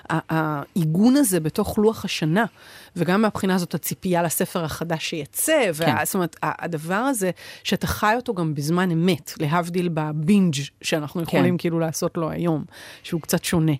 העיגון 0.09 1.15
הזה 1.15 1.39
בתוך 1.39 1.77
לוח 1.77 2.05
השנה. 2.05 2.45
וגם 2.95 3.21
מהבחינה 3.21 3.55
הזאת 3.55 3.73
הציפייה 3.73 4.23
לספר 4.23 4.63
החדש 4.63 5.09
שיצא, 5.09 5.61
כן. 5.63 5.71
וה, 5.73 6.05
זאת 6.05 6.15
אומרת, 6.15 6.35
הדבר 6.43 6.95
הזה, 6.95 7.31
שאתה 7.63 7.87
חי 7.87 8.13
אותו 8.15 8.33
גם 8.33 8.53
בזמן 8.53 8.91
אמת, 8.91 9.33
להבדיל 9.39 9.89
בבינג' 9.93 10.55
שאנחנו 10.81 11.21
כן. 11.25 11.27
יכולים 11.27 11.57
כאילו 11.57 11.79
לעשות 11.79 12.17
לו 12.17 12.29
היום, 12.29 12.65
שהוא 13.03 13.21
קצת 13.21 13.43
שונה 13.43 13.73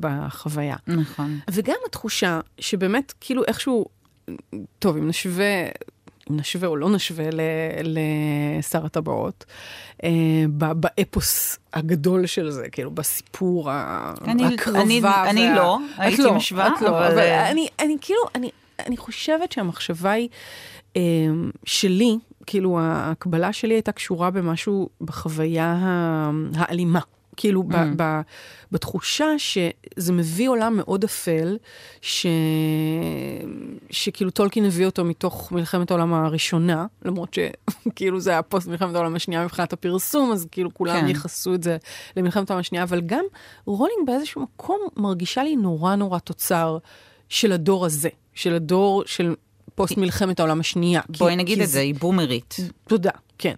בחוויה. 0.00 0.76
נכון. 0.86 1.38
וגם 1.50 1.76
התחושה 1.86 2.40
שבאמת, 2.58 3.12
כאילו 3.20 3.44
איכשהו, 3.44 3.86
טוב, 4.78 4.96
אם 4.96 5.08
נשווה 5.08 5.64
אם 6.30 6.36
נשווה 6.36 6.68
או 6.68 6.76
לא 6.76 6.90
נשווה 6.90 7.24
לשר 7.82 8.86
הטבעות, 8.86 9.44
אה, 10.04 10.10
באפוס 10.74 11.58
הגדול 11.72 12.26
של 12.26 12.50
זה, 12.50 12.68
כאילו 12.72 12.90
בסיפור, 12.90 13.70
אני, 14.24 14.54
הקרבה. 14.54 14.82
אני, 14.82 15.00
וה... 15.02 15.30
אני 15.30 15.54
לא, 15.54 15.78
הייתי 15.98 16.22
לא, 16.22 16.34
משווה, 16.34 16.66
את 16.66 16.82
לא, 16.82 16.88
אבל... 16.88 17.12
אבל 17.12 17.18
אני, 17.18 17.68
אני 17.80 17.96
כאילו, 18.00 18.20
אני, 18.34 18.50
אני 18.86 18.96
חושבת 18.96 19.52
שהמחשבה 19.52 20.10
היא 20.10 20.28
אה, 20.96 21.02
שלי, 21.64 22.18
כאילו 22.46 22.78
ההקבלה 22.78 23.52
שלי 23.52 23.74
הייתה 23.74 23.92
קשורה 23.92 24.30
במשהו, 24.30 24.88
בחוויה 25.00 25.76
האלימה. 26.54 27.00
כאילו, 27.36 27.62
mm. 27.62 27.72
ב, 27.72 28.02
ב, 28.02 28.20
בתחושה 28.72 29.26
שזה 29.38 30.12
מביא 30.12 30.48
עולם 30.48 30.76
מאוד 30.76 31.04
אפל, 31.04 31.56
ש, 32.00 32.26
שכאילו 33.90 34.30
טולקין 34.30 34.64
הביא 34.64 34.86
אותו 34.86 35.04
מתוך 35.04 35.52
מלחמת 35.52 35.90
העולם 35.90 36.14
הראשונה, 36.14 36.86
למרות 37.04 37.34
שכאילו 37.34 38.20
זה 38.24 38.30
היה 38.30 38.42
פוסט 38.42 38.68
מלחמת 38.68 38.94
העולם 38.94 39.14
השנייה 39.16 39.44
מבחינת 39.44 39.72
הפרסום, 39.72 40.32
אז 40.32 40.46
כאילו 40.50 40.74
כולם 40.74 41.00
כן. 41.00 41.08
ייחסו 41.08 41.54
את 41.54 41.62
זה 41.62 41.76
למלחמת 42.16 42.50
העולם 42.50 42.60
השנייה, 42.60 42.84
אבל 42.84 43.00
גם 43.00 43.24
רולינג 43.64 44.06
באיזשהו 44.06 44.42
מקום 44.42 44.80
מרגישה 44.96 45.42
לי 45.42 45.56
נורא 45.56 45.94
נורא 45.94 46.18
תוצר 46.18 46.78
של 47.28 47.52
הדור 47.52 47.86
הזה, 47.86 48.08
של 48.34 48.54
הדור 48.54 49.02
של 49.06 49.34
פוסט 49.74 49.96
מלחמת 49.96 50.40
העולם 50.40 50.60
השנייה. 50.60 51.00
בואי 51.18 51.32
כי, 51.32 51.36
נגיד 51.36 51.58
כי 51.58 51.64
את 51.64 51.68
זה, 51.68 51.80
היא 51.80 51.94
בומרית. 51.94 52.56
תודה, 52.88 53.10
כן. 53.38 53.54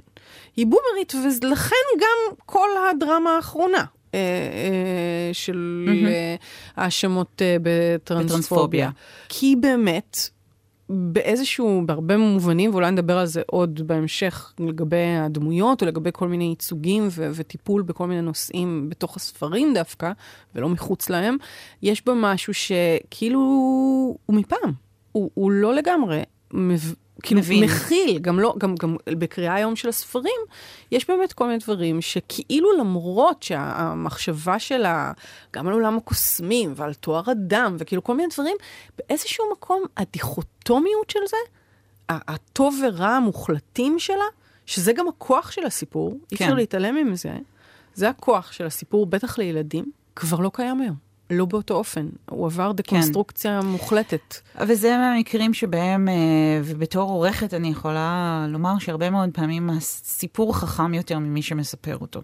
היא 0.56 0.66
בומרית, 0.66 1.12
ולכן 1.42 2.00
גם 2.00 2.36
כל 2.46 2.68
הדרמה 2.90 3.36
האחרונה. 3.36 3.84
אה, 4.14 4.20
אה, 4.20 5.30
של 5.32 5.88
האשמות 6.76 7.42
אה, 7.42 7.56
בטרנספוביה. 7.62 8.90
כי 9.28 9.56
באמת, 9.56 10.30
באיזשהו, 10.88 11.82
בהרבה 11.86 12.16
מובנים, 12.16 12.70
ואולי 12.70 12.90
נדבר 12.90 13.18
על 13.18 13.26
זה 13.26 13.42
עוד 13.46 13.86
בהמשך 13.86 14.52
לגבי 14.60 15.16
הדמויות, 15.20 15.82
או 15.82 15.86
לגבי 15.86 16.10
כל 16.12 16.28
מיני 16.28 16.44
ייצוגים 16.44 17.08
ו- 17.10 17.30
וטיפול 17.34 17.82
בכל 17.82 18.06
מיני 18.06 18.22
נושאים 18.22 18.88
בתוך 18.88 19.16
הספרים 19.16 19.74
דווקא, 19.74 20.12
ולא 20.54 20.68
מחוץ 20.68 21.10
להם, 21.10 21.36
יש 21.82 22.06
בה 22.06 22.12
משהו 22.16 22.54
שכאילו 22.54 23.38
הוא 24.26 24.36
מפעם. 24.36 24.72
הוא, 25.12 25.30
הוא 25.34 25.50
לא 25.50 25.74
לגמרי 25.74 26.22
כאילו 27.22 27.40
מבין. 27.40 27.64
מכיל, 27.64 28.18
גם 28.18 28.40
לא, 28.40 28.54
גם, 28.58 28.74
גם 28.74 28.96
בקריאה 29.10 29.54
היום 29.54 29.76
של 29.76 29.88
הספרים, 29.88 30.40
יש 30.92 31.08
באמת 31.08 31.32
כל 31.32 31.46
מיני 31.46 31.58
דברים 31.58 32.00
שכאילו 32.02 32.72
למרות 32.78 33.42
שהמחשבה 33.42 34.58
שלה, 34.58 35.12
גם 35.52 35.66
על 35.66 35.72
עולם 35.72 35.96
הקוסמים 35.96 36.72
ועל 36.76 36.94
תואר 36.94 37.32
אדם, 37.32 37.76
וכאילו 37.78 38.04
כל 38.04 38.14
מיני 38.14 38.28
דברים, 38.34 38.56
באיזשהו 38.98 39.44
מקום 39.52 39.82
הדיכוטומיות 39.96 41.10
של 41.10 41.20
זה, 41.28 41.36
הטוב 42.08 42.80
ורע 42.86 43.08
המוחלטים 43.08 43.98
שלה, 43.98 44.24
שזה 44.66 44.92
גם 44.92 45.08
הכוח 45.08 45.50
של 45.50 45.66
הסיפור, 45.66 46.10
כן. 46.10 46.16
אי 46.30 46.36
אפשר 46.36 46.46
כן. 46.46 46.56
להתעלם 46.56 47.12
מזה, 47.12 47.36
זה 47.94 48.08
הכוח 48.08 48.52
של 48.52 48.66
הסיפור, 48.66 49.06
בטח 49.06 49.38
לילדים, 49.38 49.92
כבר 50.16 50.40
לא 50.40 50.50
קיים 50.54 50.80
היום. 50.80 51.05
לא 51.30 51.44
באותו 51.44 51.74
אופן, 51.74 52.08
הוא 52.30 52.46
עבר 52.46 52.72
דקונסטרוקציה 52.72 53.60
כן. 53.62 53.66
מוחלטת. 53.66 54.34
וזה 54.66 54.96
מהמקרים 54.96 55.54
שבהם, 55.54 56.08
אה, 56.08 56.14
ובתור 56.64 57.10
עורכת 57.10 57.54
אני 57.54 57.68
יכולה 57.68 58.46
לומר 58.48 58.78
שהרבה 58.78 59.10
מאוד 59.10 59.30
פעמים 59.32 59.70
הסיפור 59.70 60.56
חכם 60.56 60.94
יותר 60.94 61.18
ממי 61.18 61.42
שמספר 61.42 61.96
אותו. 62.00 62.22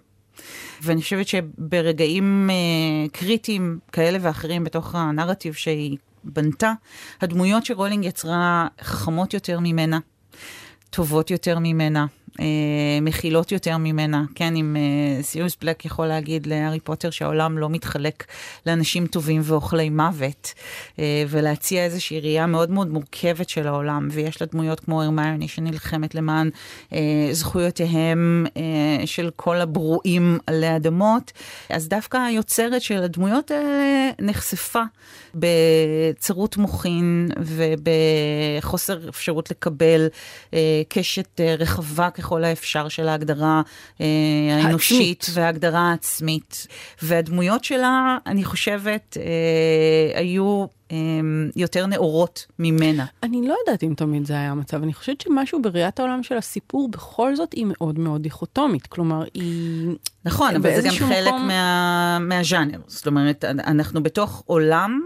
ואני 0.82 1.02
חושבת 1.02 1.28
שברגעים 1.28 2.50
אה, 2.50 3.08
קריטיים 3.12 3.78
כאלה 3.92 4.18
ואחרים 4.20 4.64
בתוך 4.64 4.94
הנרטיב 4.94 5.54
שהיא 5.54 5.96
בנתה, 6.24 6.72
הדמויות 7.20 7.66
שרולינג 7.66 8.04
יצרה 8.04 8.66
חכמות 8.82 9.34
יותר 9.34 9.60
ממנה, 9.60 9.98
טובות 10.90 11.30
יותר 11.30 11.58
ממנה, 11.58 12.06
מכילות 13.02 13.52
יותר 13.52 13.76
ממנה. 13.76 14.24
כן, 14.34 14.56
אם 14.56 14.76
אה, 14.76 15.22
סיריוס 15.22 15.56
בלק 15.60 15.84
יכול 15.84 16.06
להגיד 16.06 16.46
להארי 16.46 16.80
פוטר 16.80 17.10
שהעולם 17.10 17.58
לא 17.58 17.70
מתחלק 17.70 18.24
לאנשים 18.66 19.06
טובים 19.06 19.40
ואוכלי 19.44 19.90
מוות, 19.90 20.54
אה, 20.98 21.24
ולהציע 21.28 21.84
איזושהי 21.84 22.20
ראייה 22.20 22.46
מאוד 22.46 22.70
מאוד 22.70 22.88
מורכבת 22.88 23.48
של 23.48 23.66
העולם, 23.66 24.08
ויש 24.12 24.40
לה 24.40 24.46
דמויות 24.52 24.80
כמו 24.80 25.02
הרמיוני 25.02 25.48
שנלחמת 25.48 26.14
למען 26.14 26.50
אה, 26.92 27.28
זכויותיהם 27.32 28.46
אה, 28.56 29.06
של 29.06 29.30
כל 29.36 29.60
הברואים 29.60 30.38
עלי 30.46 30.76
אדמות, 30.76 31.32
אז 31.70 31.88
דווקא 31.88 32.16
היוצרת 32.16 32.82
של 32.82 33.02
הדמויות 33.02 33.50
האלה 33.50 34.10
נחשפה 34.20 34.82
בצרות 35.34 36.56
מוחין 36.56 37.28
ובחוסר 37.38 39.08
אפשרות 39.08 39.50
לקבל 39.50 40.08
אה, 40.54 40.82
קשת 40.88 41.40
אה, 41.40 41.54
רחבה. 41.58 42.10
ככל 42.22 42.44
האפשר 42.44 42.88
של 42.88 43.08
ההגדרה 43.08 43.62
אה, 44.00 44.06
האנושית 44.50 45.26
וההגדרה 45.34 45.90
העצמית. 45.90 46.66
והדמויות 47.02 47.64
שלה, 47.64 48.18
אני 48.26 48.44
חושבת, 48.44 49.16
אה, 49.20 50.18
היו... 50.18 50.66
יותר 51.56 51.86
נאורות 51.86 52.46
ממנה. 52.58 53.04
אני 53.22 53.48
לא 53.48 53.54
יודעת 53.66 53.82
אם 53.82 53.94
תמיד 53.96 54.26
זה 54.26 54.32
היה 54.32 54.50
המצב, 54.50 54.82
אני 54.82 54.94
חושבת 54.94 55.20
שמשהו 55.20 55.62
בראיית 55.62 56.00
העולם 56.00 56.22
של 56.22 56.36
הסיפור, 56.36 56.88
בכל 56.88 57.36
זאת 57.36 57.52
היא 57.52 57.66
מאוד 57.68 57.98
מאוד 57.98 58.22
דיכוטומית. 58.22 58.86
כלומר, 58.86 59.24
היא... 59.34 59.88
נכון, 60.24 60.56
אבל 60.56 60.80
זה 60.80 60.88
גם 60.88 60.94
חלק 60.94 61.28
מקום... 61.28 61.48
מה, 61.48 62.18
מהז'אנר. 62.20 62.80
זאת 62.86 63.06
אומרת, 63.06 63.44
אנחנו 63.44 64.02
בתוך 64.02 64.42
עולם 64.46 65.00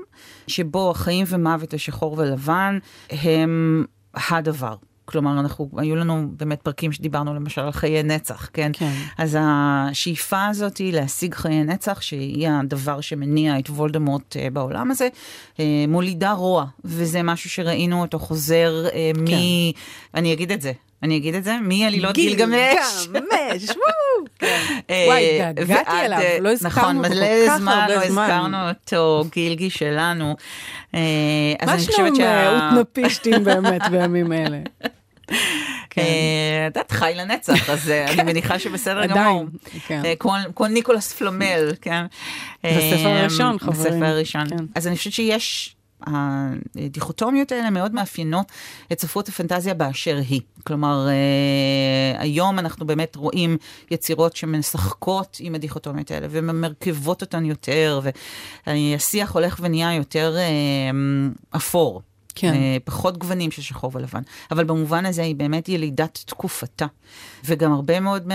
שבו 0.46 0.90
החיים 0.90 1.26
ומוות, 1.28 1.74
השחור 1.74 2.18
ולבן, 2.18 2.78
הם 3.10 3.84
הדבר. 4.14 4.76
כלומר, 5.06 5.40
אנחנו, 5.40 5.70
היו 5.76 5.96
לנו 5.96 6.28
באמת 6.30 6.62
פרקים 6.62 6.92
שדיברנו 6.92 7.34
למשל 7.34 7.60
על 7.60 7.72
חיי 7.72 8.02
נצח, 8.02 8.48
כן? 8.52 8.70
כן. 8.72 8.92
אז 9.18 9.38
השאיפה 9.40 10.46
הזאת 10.46 10.76
היא 10.76 10.92
להשיג 10.92 11.34
חיי 11.34 11.64
נצח, 11.64 12.00
שהיא 12.00 12.48
הדבר 12.48 13.00
שמניע 13.00 13.58
את 13.58 13.70
וולדמורט 13.70 14.36
uh, 14.36 14.50
בעולם 14.50 14.90
הזה, 14.90 15.08
uh, 15.54 15.60
מולידה 15.88 16.32
רוע, 16.32 16.64
וזה 16.84 17.22
משהו 17.22 17.50
שראינו 17.50 18.02
אותו 18.02 18.18
חוזר 18.18 18.86
כן. 18.90 19.22
מ... 19.22 19.26
אני 20.14 20.32
אגיד 20.32 20.52
את 20.52 20.62
זה, 20.62 20.72
אני 21.02 21.16
אגיד 21.16 21.34
את 21.34 21.44
זה, 21.44 21.56
מעלילות 21.62 22.14
גילגמש. 22.14 23.06
גילגמש, 23.06 23.64
וואו. 23.76 24.26
כן. 24.38 24.60
וואי, 25.06 25.42
התגעגעתי 25.42 25.90
אליו, 25.90 26.20
לא 26.40 26.48
הזכרנו 26.48 27.04
אותו 27.04 27.14
כל 27.14 27.20
כך 27.46 27.58
הרבה 27.58 27.58
זמן. 27.58 27.72
נכון, 27.72 27.94
מלא 27.94 28.08
זמן 28.08 28.20
לא 28.20 28.24
הזכרנו 28.24 28.68
אותו, 28.68 29.24
גילגי 29.32 29.70
שלנו. 29.70 30.36
מה 31.66 31.78
שלום 31.78 32.14
אוטנפיסטים 32.76 33.44
באמת 33.44 33.82
בימים 33.90 34.32
אלה? 34.32 34.58
כן. 35.90 36.02
אה, 36.02 36.66
את 36.66 36.76
יודעת, 36.76 36.92
חי 36.92 37.12
לנצח, 37.16 37.70
אז 37.70 37.90
אה, 37.90 38.12
אני 38.12 38.22
מניחה 38.22 38.58
שבסדר 38.58 39.06
גמור. 39.06 39.44
כן. 39.86 40.02
אה, 40.04 40.14
כמו 40.54 40.66
ניקולס 40.66 41.12
פלומל, 41.12 41.72
כן. 41.80 42.06
בספר 42.64 43.08
הראשון, 43.08 43.58
חברים. 43.58 43.72
בספר 43.72 44.04
הראשון. 44.04 44.48
כן. 44.48 44.64
אז 44.74 44.86
אני 44.86 44.96
חושבת 44.96 45.12
שיש... 45.12 45.72
הדיכוטומיות 46.76 47.52
האלה 47.52 47.70
מאוד 47.70 47.94
מאפיינות 47.94 48.52
את 48.92 49.00
ספרות 49.00 49.28
הפנטזיה 49.28 49.74
באשר 49.74 50.16
היא. 50.28 50.40
כלומר, 50.66 51.08
היום 52.18 52.58
אנחנו 52.58 52.86
באמת 52.86 53.16
רואים 53.16 53.56
יצירות 53.90 54.36
שמשחקות 54.36 55.36
עם 55.40 55.54
הדיכוטומיות 55.54 56.10
האלה 56.10 56.26
וממרכבות 56.30 57.22
אותן 57.22 57.44
יותר, 57.44 58.00
והשיח 58.66 59.32
הולך 59.32 59.58
ונהיה 59.62 59.94
יותר 59.94 60.36
אפור. 61.56 62.02
כן. 62.36 62.54
אה, 62.54 62.76
פחות 62.84 63.18
גוונים 63.18 63.50
של 63.50 63.62
שחור 63.62 63.90
ולבן. 63.94 64.22
אבל 64.50 64.64
במובן 64.64 65.06
הזה 65.06 65.22
היא 65.22 65.36
באמת 65.36 65.68
ילידת 65.68 66.22
תקופתה. 66.26 66.86
וגם 67.44 67.72
הרבה 67.72 68.00
מאוד 68.00 68.28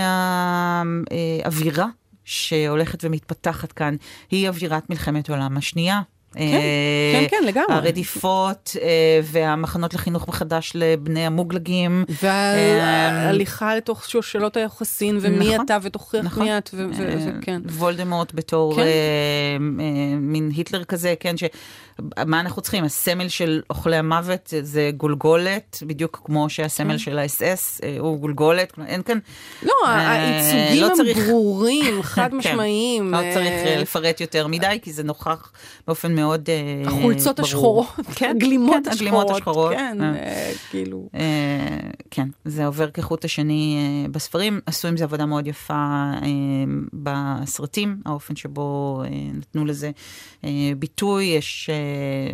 מהאווירה 1.44 1.86
שהולכת 2.24 3.04
ומתפתחת 3.04 3.72
כאן, 3.72 3.96
היא 4.30 4.48
אווירת 4.48 4.90
מלחמת 4.90 5.30
העולם 5.30 5.56
השנייה. 5.56 6.00
כן, 6.34 6.40
אה, 6.40 7.28
כן, 7.28 7.28
כן, 7.30 7.46
לגמרי. 7.46 7.74
הרדיפות 7.74 8.76
אה, 8.82 9.20
והמחנות 9.24 9.94
לחינוך 9.94 10.28
מחדש 10.28 10.72
לבני 10.74 11.26
המוגלגים. 11.26 12.04
וההליכה 12.22 13.76
לתוך 13.76 14.08
שושלות 14.08 14.56
היחסין, 14.56 15.18
ומי 15.20 15.54
נכון, 15.54 15.64
אתה 15.64 15.78
ותוכיח 15.82 16.24
נכון. 16.24 16.42
מי 16.42 16.58
את, 16.58 16.70
וכן. 16.74 17.60
וולדמורט 17.66 18.32
בתור 18.34 18.76
כן. 18.76 18.82
מין 20.20 20.50
היטלר 20.54 20.84
כזה, 20.84 21.14
כן, 21.20 21.34
מה 22.26 22.40
אנחנו 22.40 22.62
צריכים? 22.62 22.84
הסמל 22.84 23.28
של 23.28 23.62
אוכלי 23.70 23.96
המוות 23.96 24.54
זה 24.60 24.90
גולגולת, 24.96 25.82
בדיוק 25.86 26.20
כמו 26.24 26.50
שהסמל 26.50 26.92
כן. 26.92 26.98
של 26.98 27.18
האס-אס 27.18 27.80
אה, 27.84 27.96
הוא 27.98 28.18
גולגולת. 28.18 28.72
אין 28.86 29.02
כאן... 29.02 29.18
לא, 29.62 29.72
אה, 29.86 29.90
העיצוגים 29.90 31.14
לא 31.14 31.20
הם. 31.20 31.26
ברורים, 31.26 32.02
חד 32.12 32.30
כן, 32.30 32.36
משמעיים. 32.36 33.12
לא 33.12 33.16
אה... 33.16 33.34
צריך 33.34 33.66
אה, 33.66 33.76
לפרט 33.80 34.20
יותר 34.20 34.46
מדי, 34.46 34.78
כי 34.82 34.92
זה 34.92 35.02
נוכח 35.02 35.52
באופן 35.86 36.14
מאוד 36.14 36.21
אה, 36.48 36.82
החולצות 36.86 37.36
ברור. 37.36 37.48
השחורות, 37.48 37.86
כן, 38.16 38.30
הגלימות 38.30 38.84
כן, 38.84 38.90
השחורות. 38.90 39.00
הגלימות 39.00 39.30
השחורות. 39.30 39.72
כן, 39.72 39.98
אה. 40.00 40.14
אה, 40.14 40.52
כאילו. 40.70 41.08
כן, 42.10 42.28
זה 42.44 42.66
עובר 42.66 42.90
כחוט 42.90 43.24
השני 43.24 43.78
בספרים. 44.10 44.60
עשו 44.66 44.88
עם 44.88 44.96
זה 44.96 45.04
עבודה 45.04 45.26
מאוד 45.26 45.46
יפה 45.46 46.12
בסרטים, 46.92 47.96
האופן 48.06 48.36
שבו 48.36 49.02
נתנו 49.34 49.64
לזה 49.64 49.90
ביטוי. 50.78 51.24
יש... 51.24 51.70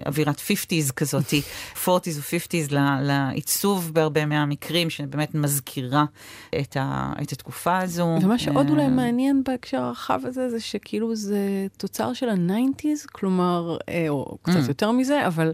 אווירת 0.06 0.38
50's 0.38 0.92
כזאתי, 0.92 1.42
40's 1.84 1.88
ו-50's 1.88 2.74
לעיצוב 3.02 3.90
בהרבה 3.94 4.26
מהמקרים, 4.26 4.90
שבאמת 4.90 5.34
מזכירה 5.34 6.04
את, 6.60 6.76
ה, 6.76 7.12
את 7.22 7.32
התקופה 7.32 7.78
הזו. 7.78 8.16
ומה 8.22 8.38
שעוד 8.38 8.70
אולי 8.70 8.88
מעניין 8.88 9.42
בהקשר 9.44 9.76
הרחב 9.78 10.20
הזה, 10.24 10.50
זה 10.50 10.60
שכאילו 10.60 11.16
זה 11.16 11.66
תוצר 11.76 12.12
של 12.12 12.28
ה-90's, 12.28 13.06
כלומר, 13.12 13.76
או 14.08 14.38
קצת 14.42 14.56
mm. 14.56 14.68
יותר 14.68 14.90
מזה, 14.90 15.26
אבל 15.26 15.52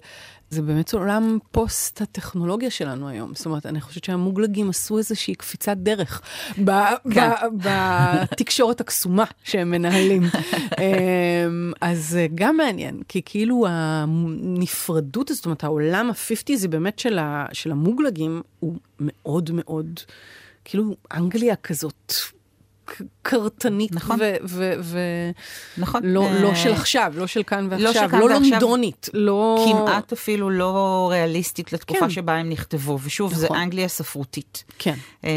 זה 0.51 0.63
באמת 0.63 0.93
עולם 0.93 1.39
פוסט 1.51 2.01
הטכנולוגיה 2.01 2.71
שלנו 2.71 3.09
היום. 3.09 3.35
זאת 3.35 3.47
אומרת, 3.47 3.67
אני 3.67 3.81
חושבת 3.81 4.05
שהמוגלגים 4.05 4.71
עשו 4.71 4.99
איזושהי 4.99 5.35
קפיצת 5.35 5.77
דרך 5.77 6.23
כן. 7.11 7.31
בתקשורת 7.55 8.81
הקסומה 8.81 9.25
שהם 9.45 9.71
מנהלים. 9.71 10.23
אמ, 10.79 11.73
אז 11.81 12.19
גם 12.35 12.57
מעניין, 12.57 13.03
כי 13.09 13.23
כאילו 13.25 13.67
הנפרדות, 13.69 15.29
זאת 15.29 15.45
אומרת, 15.45 15.65
העולם 15.65 16.11
ה-50 16.11 16.57
זה 16.57 16.69
באמת 16.69 16.99
של 17.53 17.71
המוגלגים, 17.73 18.43
הוא 18.61 18.77
מאוד 19.01 19.51
מאוד, 19.53 20.01
כאילו, 20.65 20.95
אנגליה 21.13 21.57
כזאת. 21.57 22.13
קרטנית, 23.23 23.93
נכון, 23.95 24.19
ו... 24.21 24.35
ו, 24.45 24.73
ו 24.81 24.99
נכון. 25.79 26.01
לא, 26.05 26.27
אה... 26.27 26.43
לא 26.43 26.55
של 26.55 26.73
עכשיו, 26.73 27.13
לא 27.17 27.27
של 27.27 27.43
כאן 27.43 27.67
ועכשיו, 27.71 27.87
לא, 27.87 27.93
של 27.93 28.09
כאן 28.09 28.19
לא 28.19 28.25
ועכשיו, 28.25 28.51
לונדונית, 28.51 29.09
לא... 29.15 29.67
כמעט 29.69 30.13
אפילו 30.13 30.51
לא 30.51 31.09
ריאליסטית 31.13 31.73
לתקופה 31.73 32.01
כן. 32.01 32.11
שבה 32.11 32.35
הם 32.35 32.49
נכתבו, 32.49 32.99
ושוב, 33.03 33.33
נכון. 33.33 33.41
זה 33.41 33.63
אנגליה 33.63 33.89
ספרותית. 33.89 34.65
כן. 34.79 34.95
אה, 35.25 35.31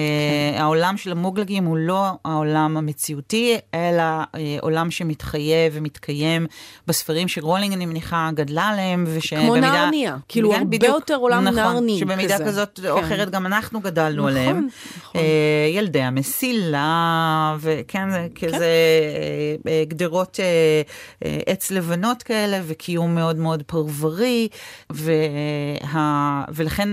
כן. 0.54 0.62
העולם 0.62 0.98
של 0.98 1.12
המוגלגים 1.12 1.66
הוא 1.66 1.78
לא 1.78 2.06
העולם 2.26 2.78
המציאותי, 2.78 3.58
אלא 3.74 4.04
אה, 4.04 4.58
עולם 4.62 4.92
שמתחייב 4.92 5.74
ומתקיים 5.76 6.48
בספרים 6.88 7.28
שרולינג, 7.28 7.74
אני 7.74 7.86
מניחה, 7.86 8.30
גדלה 8.34 8.68
עליהם, 8.68 9.04
ושבמידה... 9.08 9.46
כמו 9.46 9.56
נרניה, 9.56 10.18
כאילו 10.28 10.54
הרבה 10.54 10.66
בדיוק, 10.66 10.94
יותר 10.94 11.16
עולם 11.16 11.48
נכון, 11.48 11.74
נרני 11.74 12.00
שבמידה 12.00 12.36
כזה. 12.36 12.46
כזאת 12.46 12.80
כן. 12.84 12.90
או 12.90 13.00
אחרת 13.00 13.30
גם 13.30 13.46
אנחנו 13.46 13.82
גדלנו 13.82 14.18
נכון, 14.18 14.32
עליהם. 14.32 14.68
נכון. 14.98 15.22
אה, 15.22 15.70
ילדי 15.72 16.02
המסילה. 16.02 17.37
וכן, 17.60 18.10
כן. 18.36 18.48
כזה 18.48 18.66
אה, 18.66 19.72
אה, 19.72 19.84
גדרות 19.88 20.40
אה, 20.40 21.40
עץ 21.46 21.72
לבנות 21.72 22.24
כאלה, 22.24 22.62
וקיום 22.68 23.16
מאוד 23.16 23.36
מאוד 23.36 23.64
פרברי, 23.64 24.48
וה, 24.90 26.46
ולכן 26.50 26.90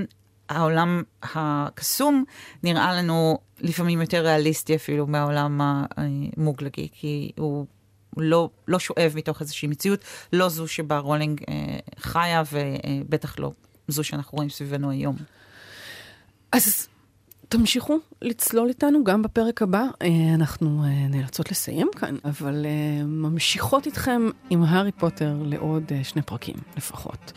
העולם 0.48 1.02
הקסום 1.22 2.24
נראה 2.62 2.94
לנו 2.94 3.38
לפעמים 3.60 4.00
יותר 4.00 4.22
ריאליסטי 4.22 4.74
אפילו 4.76 5.06
מהעולם 5.06 5.60
המוגלגי, 5.62 6.88
כי 6.92 7.32
הוא 7.38 7.66
לא, 8.16 8.48
לא 8.68 8.78
שואב 8.78 9.12
מתוך 9.14 9.40
איזושהי 9.40 9.68
מציאות, 9.68 10.00
לא 10.32 10.48
זו 10.48 10.68
שבה 10.68 10.98
רולינג 10.98 11.42
אה, 11.48 11.78
חיה, 11.98 12.42
ובטח 12.52 13.38
לא 13.38 13.52
זו 13.88 14.04
שאנחנו 14.04 14.36
רואים 14.36 14.50
סביבנו 14.50 14.90
היום. 14.90 15.16
אז 16.52 16.88
תמשיכו 17.48 17.98
לצלול 18.22 18.68
איתנו 18.68 19.04
גם 19.04 19.22
בפרק 19.22 19.62
הבא. 19.62 19.84
אה, 20.02 20.08
אנחנו 20.34 20.84
אה, 20.84 21.08
נאלצות 21.08 21.50
לסיים 21.50 21.88
כאן, 21.96 22.16
אבל 22.24 22.66
אה, 22.66 23.04
ממשיכות 23.04 23.86
איתכם 23.86 24.28
עם 24.50 24.62
הארי 24.62 24.92
פוטר 24.92 25.36
לעוד 25.44 25.92
שני 26.02 26.22
פרקים 26.22 26.54
לפחות. 26.76 27.32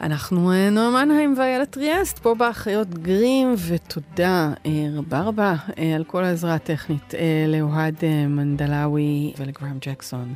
אנחנו 0.00 0.52
נועה 0.70 1.04
מנהיים 1.04 1.34
ואיילת 1.38 1.70
טריאסט, 1.70 2.18
פה 2.18 2.34
באחיות 2.34 2.88
גרים, 2.88 3.54
ותודה 3.68 4.52
רבה 4.96 5.20
רבה 5.20 5.54
על 5.94 6.04
כל 6.04 6.24
העזרה 6.24 6.54
הטכנית 6.54 7.14
לאוהד 7.48 7.94
מנדלאווי 8.28 9.32
ולגרם 9.38 9.78
ג'קסון. 9.80 10.34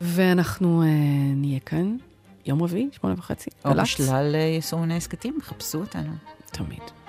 ואנחנו 0.00 0.82
נהיה 1.36 1.60
כאן 1.60 1.96
יום 2.46 2.62
רביעי, 2.62 2.88
שמונה 2.92 3.14
וחצי. 3.18 3.50
או 3.64 3.74
בשלל 3.74 4.34
יישומוני 4.34 4.96
הסכתים, 4.96 5.38
חפשו 5.42 5.78
אותנו. 5.78 6.12
תמיד. 6.46 7.01